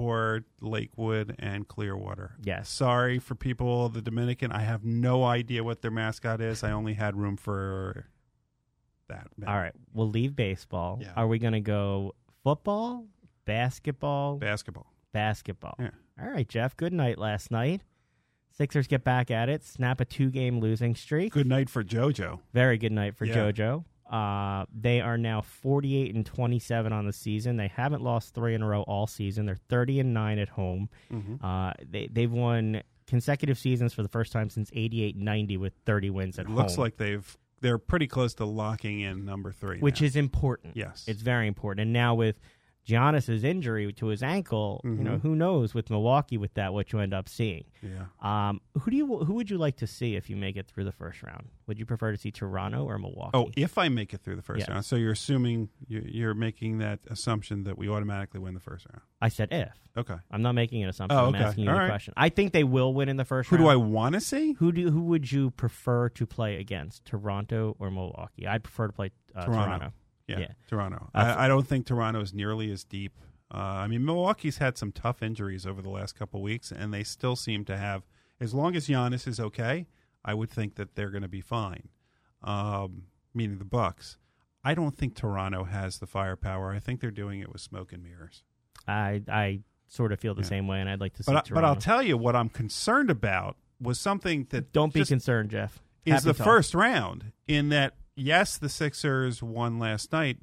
[0.00, 2.36] Williamsport, Lakewood, and Clearwater.
[2.42, 2.68] Yes.
[2.68, 4.52] Sorry for people the Dominican.
[4.52, 6.64] I have no idea what their mascot is.
[6.64, 8.06] I only had room for
[9.08, 9.28] that.
[9.46, 10.98] All right, we'll leave baseball.
[11.00, 11.12] Yeah.
[11.16, 13.06] Are we going to go football,
[13.44, 14.86] basketball, basketball?
[15.12, 15.76] basketball?
[15.78, 15.90] Yeah.
[16.20, 16.76] All right, Jeff.
[16.76, 17.82] Good night last night.
[18.52, 21.32] Sixers get back at it, snap a two-game losing streak.
[21.32, 22.40] Good night for JoJo.
[22.52, 23.36] Very good night for Yeah.
[23.36, 23.84] JoJo.
[24.10, 27.56] Uh, they are now 48 and 27 on the season.
[27.56, 29.46] They haven't lost three in a row all season.
[29.46, 30.88] They're 30 and nine at home.
[31.12, 31.42] Mhm.
[31.42, 36.38] Uh, they they've won consecutive seasons for the first time since 88-90 with 30 wins
[36.38, 40.06] at It looks like they've they're pretty close to locking in number three, which now.
[40.06, 40.76] is important.
[40.76, 41.04] Yes.
[41.06, 41.82] it's very important.
[41.84, 42.40] And now with
[42.86, 45.22] Giannis's injury to his ankle, you know, Mhm.
[45.22, 47.64] who knows with Milwaukee with that what you end up seeing.
[47.82, 48.06] Yeah.
[48.20, 50.84] Um, who do you who would you like to see if you make it through
[50.84, 51.48] the first round?
[51.66, 53.30] Would you prefer to see Toronto or Milwaukee?
[53.34, 54.72] Oh, if I make it through the first Yeah.
[54.74, 58.86] round, so you're assuming you're, you're making that assumption that we automatically win the first
[58.90, 59.02] round.
[59.20, 59.76] I said if.
[59.96, 60.16] Okay.
[60.30, 61.18] I'm not making an assumption.
[61.18, 61.38] Oh, okay.
[61.38, 61.88] I'm asking you All the right.
[61.88, 62.14] question.
[62.16, 63.66] I think they will win in the first Who round.
[63.66, 64.52] Who do I want to see?
[64.54, 68.46] Who do who would you prefer to play against, Toronto or Milwaukee?
[68.46, 69.64] I'd prefer to play uh, Toronto.
[69.78, 69.92] Toronto.
[70.30, 70.52] Yeah, Yeah.
[70.68, 71.10] Toronto.
[71.14, 73.18] I, I don't think Toronto is nearly as deep.
[73.52, 77.02] Uh, I mean, Milwaukee's had some tough injuries over the last couple weeks, and they
[77.02, 78.04] still seem to have.
[78.40, 79.86] As long as Giannis is okay,
[80.24, 81.88] I would think that they're going to be fine.
[82.42, 83.04] Um,
[83.34, 84.16] meaning the Bucks.
[84.64, 86.70] I don't think Toronto has the firepower.
[86.72, 88.42] I think they're doing it with smoke and mirrors.
[88.86, 90.48] I I sort of feel the Yeah.
[90.48, 91.54] same way, and I'd like to see But I, Toronto.
[91.54, 95.50] but I'll tell you what I'm concerned about was something that Don't be just concerned,
[95.50, 95.82] Jeff.
[96.04, 96.44] is the talk.
[96.46, 97.32] first round.
[97.48, 100.38] In that, yes, the Sixers won last night.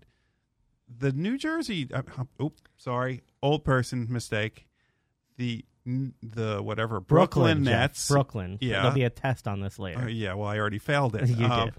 [0.89, 2.01] The New Jersey, uh,
[2.39, 4.67] oh, sorry, old person mistake.
[5.37, 5.65] The
[6.21, 7.73] the whatever Brooklyn, Jeff.
[7.73, 8.57] Nets, Brooklyn.
[8.59, 10.01] Yeah, There'll be a test on this later.
[10.01, 11.27] Uh, yeah, well, I already failed it.
[11.37, 11.73] You Uh, did.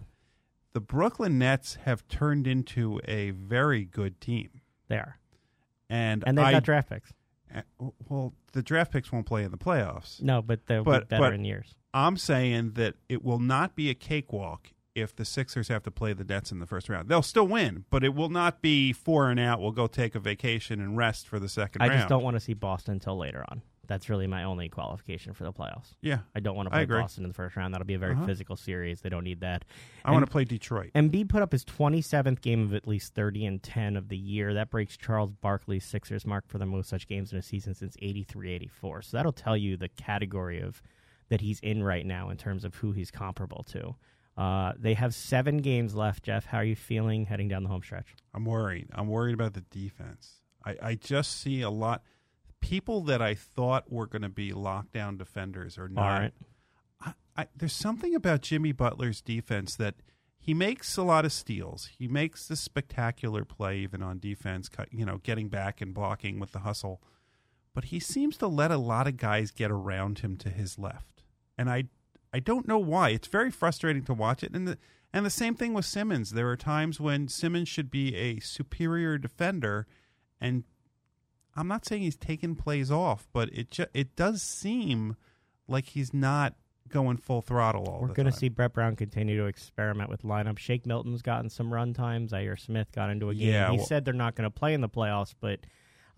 [0.72, 5.18] The Brooklyn Nets have turned into a very good team, They are.
[5.90, 7.12] and And they've I, got draft picks.
[7.54, 7.62] uh,
[8.08, 10.22] Well, the draft picks won't play in the playoffs.
[10.22, 11.74] No, but they'll But- be better but- in years.
[11.94, 16.12] I'm saying that it will not be a cakewalk if the Sixers have to play
[16.12, 17.08] the Nets in the first round.
[17.08, 19.60] They'll still win, but it will not be four and out.
[19.60, 21.92] We'll go take a vacation and rest for the second I round.
[21.92, 23.62] I just don't want to see Boston until later on.
[23.86, 25.94] That's really my only qualification for the playoffs.
[26.02, 26.84] Yeah, I don't want to play.
[26.84, 27.72] Boston in the first round.
[27.72, 28.26] That'll be a very Uh-huh.
[28.26, 29.00] physical series.
[29.00, 29.64] They don't need that.
[30.04, 30.90] I want to play Detroit.
[30.94, 34.52] Embiid put up his 27th game of at least 30 and 10 of the year.
[34.52, 37.96] That breaks Charles Barkley's Sixers mark for the most such games in a season since
[38.02, 39.04] 83-84.
[39.04, 40.82] So that'll tell you the category of
[41.30, 43.94] that he's in right now in terms of who he's comparable to.
[44.38, 46.22] Uh, they have seven games left.
[46.22, 48.14] Jeff, how are you feeling heading down the home stretch?
[48.32, 48.86] I'm worried.
[48.94, 50.34] I'm worried about the defense.
[50.64, 52.02] I, I just see a lot
[52.60, 56.04] people that I thought were going to be lockdown defenders are not.
[56.04, 56.34] Aren't.
[57.00, 59.96] I, I, there's something about Jimmy Butler's defense that
[60.38, 61.90] he makes a lot of steals.
[61.98, 66.52] He makes this spectacular play even on defense, you know, getting back and blocking with
[66.52, 67.02] the hustle.
[67.74, 71.22] But he seems to let a lot of guys get around him to his left.
[71.56, 71.84] And I
[72.32, 73.10] I don't know why.
[73.10, 74.54] It's very frustrating to watch it.
[74.54, 74.78] And the
[75.12, 76.30] and the same thing with Simmons.
[76.32, 79.86] There are times when Simmons should be a superior defender
[80.40, 80.64] and
[81.56, 85.16] I'm not saying he's taking plays off, but it ju- it does seem
[85.66, 86.54] like he's not
[86.88, 88.08] going full throttle all the time.
[88.08, 90.56] We're going to see Brett Brown continue to experiment with lineup.
[90.58, 92.28] Shake Milton's gotten some run time.
[92.28, 93.48] Zhaire Smith got into a game.
[93.52, 95.60] Yeah, he well- said they're not going to play in the playoffs, but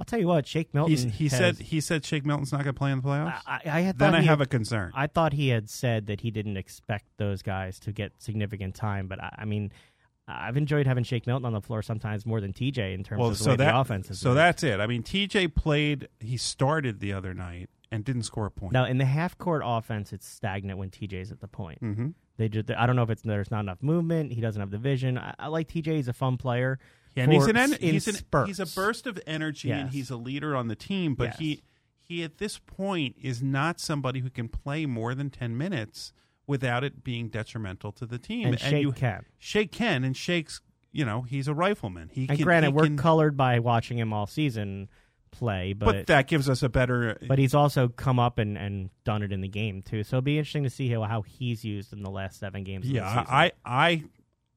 [0.01, 0.90] I'll tell you what, Shake Milton.
[0.90, 3.42] He's, he has- said he said Shake Milton's not going to play in the playoffs.
[3.46, 4.92] I, I had then I have had- a concern.
[4.94, 9.09] I thought he had said that he didn't expect those guys to get significant time,
[9.09, 9.70] but I, I mean,
[10.26, 13.28] I've enjoyed having Shake Milton on the floor sometimes more than TJ in terms well,
[13.28, 14.80] of the so way that the offense so that's it.
[14.80, 16.09] I mean, TJ played.
[16.18, 18.72] He started the other night and didn't score a point.
[18.72, 21.82] now in the half court offense, it's stagnant when TJ's at the point.
[21.82, 22.14] Mhm.
[22.38, 24.32] They just, I don't know if it's there's not enough movement.
[24.32, 25.18] He doesn't have the vision.
[25.18, 25.96] I, I like TJ.
[25.96, 26.78] He's a fun player.
[27.14, 28.48] Yeah, and he's an en- he's an, spurts.
[28.48, 31.14] he's a burst of energy and he's a leader on the team.
[31.14, 31.38] But Yes.
[31.38, 31.62] he
[32.00, 36.12] he at this point is not somebody who can play more than ten minutes
[36.46, 38.48] without it being detrimental to the team.
[38.48, 39.24] And Shake you, can.
[39.38, 40.61] Shake can, and Shake's
[40.92, 42.11] you know he's a rifleman.
[42.12, 44.88] He And can, granted, he we're can- colored by watching him all season
[45.32, 47.16] play, but, but, that gives us a better.
[47.28, 50.02] but he's also come up and, and done it in the game too.
[50.02, 52.84] So it'll be interesting to see how, how he's used in the last seven games.
[52.86, 53.24] of the yeah.
[53.28, 54.02] I I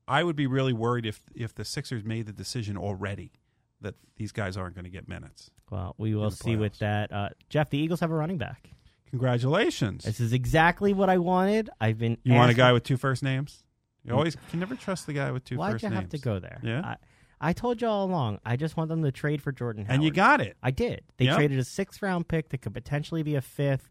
[0.08, 3.32] I would be really worried if if the Sixers made the decision already
[3.82, 5.51] that these guys aren't going to get minutes.
[5.70, 7.12] well, we will see with that.
[7.12, 8.70] Uh, Jeff, the Eagles have a running back.
[9.10, 10.04] Congratulations!
[10.06, 11.70] This is exactly what I wanted.
[11.80, 12.18] I've been.
[12.24, 13.64] You want a guy with two first names?
[14.04, 16.39] You always can never trust the guy with two Why'd first you have to go
[16.39, 16.60] there?
[16.64, 16.82] Yeah.
[16.84, 16.95] I,
[17.39, 18.39] I told you all along.
[18.45, 19.95] I just want them to trade for Jordan Howard.
[19.95, 20.58] and you got it.
[20.64, 21.04] I did.
[21.18, 21.36] They Yep.
[21.38, 23.89] traded a sixth round pick that could potentially be a fifth.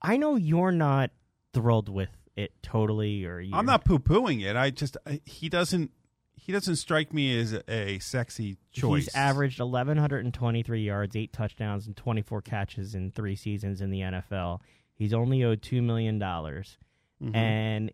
[0.00, 1.10] I know you're not
[1.52, 4.56] thrilled with it totally, or I'm not poo pooing it.
[4.56, 5.90] I just I, he doesn't
[6.34, 9.04] he doesn't strike me as a sexy choice.
[9.04, 14.60] He's averaged 1,123 yards, eight touchdowns, and 24 catches in three seasons in the NFL.
[14.94, 16.18] He's only owed $2 million.
[16.18, 17.36] Mhm.
[17.36, 17.92] And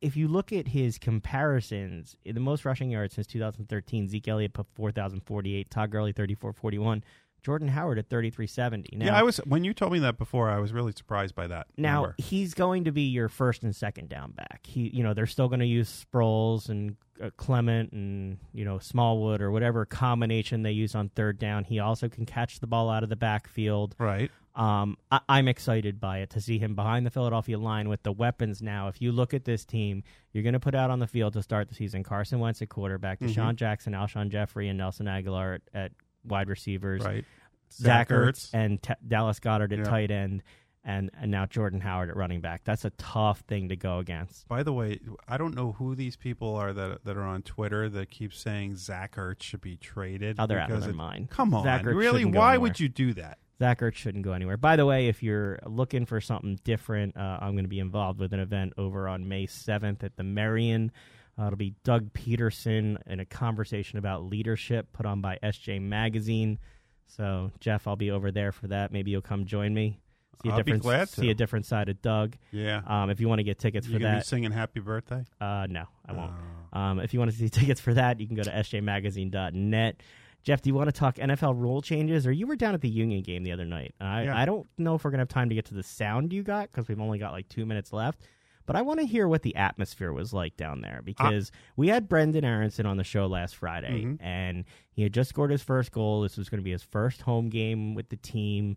[0.00, 4.66] if you look at his comparisons, the most rushing yards since 2013, Zeke Elliott put
[4.74, 7.02] 4,048, Todd Gurley 3,441,
[7.44, 8.96] Jordan Howard at 3,370.
[8.96, 10.48] Now, yeah, I was when you told me that before.
[10.50, 11.66] I was really surprised by that.
[11.76, 12.14] Now number.
[12.18, 14.60] he's going to be your first and second down back.
[14.64, 18.78] He, you know, they're still going to use Sproles and uh, Clement and you know
[18.78, 21.64] Smallwood or whatever combination they use on third down.
[21.64, 23.94] He also can catch the ball out of the backfield.
[23.98, 24.30] right?
[24.56, 28.12] Um, I, I'm excited by it to see him behind the Philadelphia line with the
[28.12, 28.86] weapons now.
[28.86, 31.42] If you look at this team, you're going to put out on the field to
[31.42, 33.30] start the season Carson Wentz at quarterback, Mhm.
[33.34, 35.92] DeSean Jackson, Alshon Jeffery, and Nelson Agholor at, at
[36.24, 37.24] wide receivers, Right.
[37.72, 38.50] Zach Zach Ertz Ertz.
[38.54, 39.84] and T- Dallas Goedert at Yeah.
[39.84, 40.42] tight end,
[40.84, 42.62] and and now Jordan Howard at running back.
[42.64, 44.46] That's a tough thing to go against.
[44.48, 47.88] By the way, I don't know who these people are that that are on Twitter
[47.88, 50.36] that keep saying Zach Ertz should be traded.
[50.38, 51.30] Oh, they're out of their it- mind.
[51.30, 52.24] Come on, Zach Ertz really?
[52.24, 53.38] Why would you do that?
[53.58, 54.56] Zach Ertz shouldn't go anywhere.
[54.56, 58.18] By the way, if you're looking for something different, uh, I'm going to be involved
[58.18, 60.90] with an event over on May 7th at the Merion.
[61.38, 66.58] Uh, it'll be Doug Pederson in a conversation about leadership put on by SJ Magazine.
[67.06, 68.92] So, Jeff, I'll be over there for that.
[68.92, 69.98] Maybe you'll come join me.
[70.42, 71.20] See a I'll be different glad to.
[71.20, 72.36] see a different side of Doug.
[72.50, 72.82] Yeah.
[72.86, 75.24] Um, if you want to get tickets You for gonna be that, singing Happy Birthday?
[75.40, 76.32] uh, no, I won't.
[76.72, 76.78] Oh.
[76.78, 80.02] Um, if you want to see tickets for that, you can go to sjmagazine.net.
[80.42, 82.26] Jeff, do you want to talk NFL rule changes?
[82.26, 83.94] Or you were down at the Union game the other night.
[84.00, 84.36] I, Yeah.
[84.38, 86.42] I don't know if we're going to have time to get to the sound you
[86.42, 88.20] got because we've only got like two minutes left.
[88.66, 92.08] But I want to hear what the atmosphere was like down there because we had
[92.08, 94.16] Brenden Aaronson on the show last Friday, Mhm.
[94.20, 96.22] and he had just scored his first goal.
[96.22, 98.76] This was going to be his first home game with the team.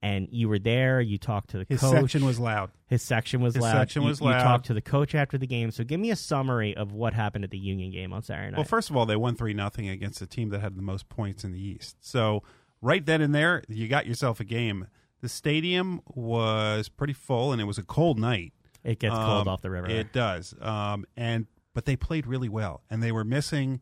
[0.00, 1.00] And you were there.
[1.00, 1.92] You talked to the His coach.
[1.92, 2.70] section was loud.
[2.86, 3.72] His section was His loud.
[3.72, 4.44] section You- was You loud.
[4.44, 5.72] talked to the coach after the game.
[5.72, 8.58] So give me a summary of what happened at the Union game on Saturday night.
[8.58, 11.08] Well, first of all, they won three nothing against the team that had the most
[11.08, 11.96] points in the East.
[12.00, 12.44] So
[12.80, 14.86] right then and there, you got yourself a game.
[15.20, 18.52] The stadium was pretty full, and it was a cold night.
[18.84, 19.88] It gets cold Um, off the river.
[19.88, 20.54] It does.
[20.60, 23.80] Um, and but they played really well, and they were missing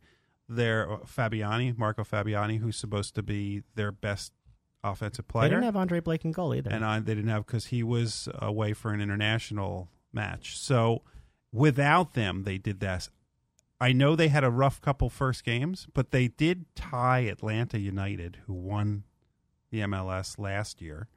[0.49, 4.33] their uh, Fabiani, Marco Fabiani, who's supposed to be their best
[4.85, 5.49] offensive player.
[5.49, 6.71] they didn't have Andre Blake in goal either.
[6.71, 10.57] and I, they didn't have because he was away for an international match.
[10.59, 11.03] So
[11.53, 13.11] without them, they did this.
[13.81, 18.39] I know they had a rough couple first games, but they did tie Atlanta United,
[18.47, 19.03] who won
[19.71, 21.09] the MLS last year,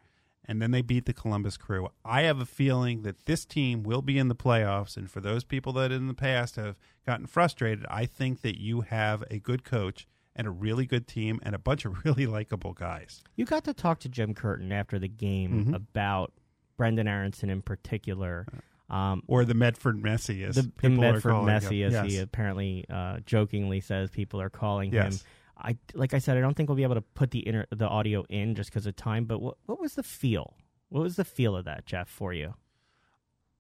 [0.50, 1.88] and then they beat the Columbus Crew.
[2.04, 5.44] I have a feeling that this team will be in the playoffs, and for those
[5.44, 6.76] people that in the past have
[7.06, 11.40] gotten frustrated, I think that you have a good coach and a really good team
[11.44, 13.22] and a bunch of really likable guys.
[13.36, 15.76] you got to talk to Jim Curtin after the game Mhm.
[15.76, 16.34] about
[16.80, 18.46] Brenden Aaronson in particular.
[18.90, 23.82] Um, Or the Medford Messi, as the, the Medford Messi, as he apparently uh, jokingly
[23.82, 25.12] says, people are calling him.
[25.60, 27.88] I like I said, I don't think we'll be able to put the inner the
[27.88, 29.26] audio in just because of time.
[29.26, 30.56] But what what was the feel?
[30.90, 32.56] What was the feel of that, Jeff, for you?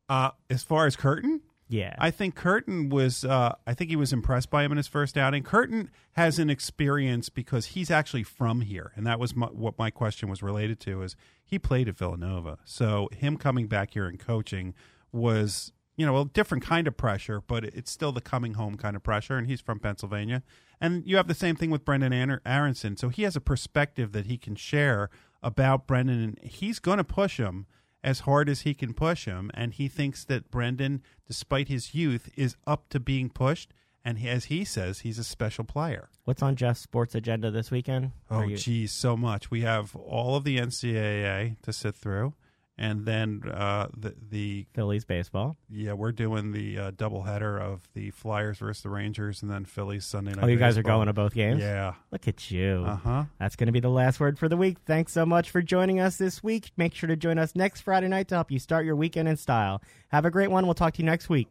[0.07, 3.23] Uh, as far as Curtin, Yeah, I think Curtin was.
[3.23, 5.43] Uh, I think he was impressed by him in his first outing.
[5.43, 9.91] Curtin has an experience because he's actually from here, and that was my, what my
[9.91, 11.03] question was related to.
[11.03, 14.73] Is he played at Villanova, so him coming back here and coaching
[15.11, 18.95] was you know a different kind of pressure, but it's still the coming home kind
[18.95, 19.37] of pressure.
[19.37, 20.43] And he's from Pennsylvania,
[20.79, 22.95] and you have the same thing with Brenden Aaronson.
[22.97, 25.09] So he has a perspective that he can share
[25.43, 27.65] about Brenden, and he's going to push him
[28.01, 29.51] as hard as he can push him.
[29.53, 33.73] And he thinks that Brenden, despite his youth, is up to being pushed.
[34.05, 36.09] And he, as he says, he's a special player.
[36.23, 38.11] what's on Jeff's sports agenda this weekend?
[38.31, 39.51] Oh, Are you- geez, so much.
[39.51, 42.33] We have all of the NCAA to sit through.
[42.81, 45.57] And then uh, the, the Phillies baseball.
[45.69, 50.05] yeah, we're doing the uh, doubleheader of the Flyers versus the Rangers, and then Phillies
[50.05, 50.45] Sunday night.
[50.45, 51.59] Oh, you guys are going to both games?
[51.59, 51.95] Yeah.
[52.11, 52.85] Look at you.
[52.87, 53.23] Uh huh.
[53.37, 54.77] That's going to be the last word for the week.
[54.85, 56.71] Thanks so much for joining us this week.
[56.77, 59.35] Make sure to join us next Friday night to help you start your weekend in
[59.35, 59.81] style.
[60.07, 60.63] Have a great one.
[60.65, 61.49] We'll talk to you next week.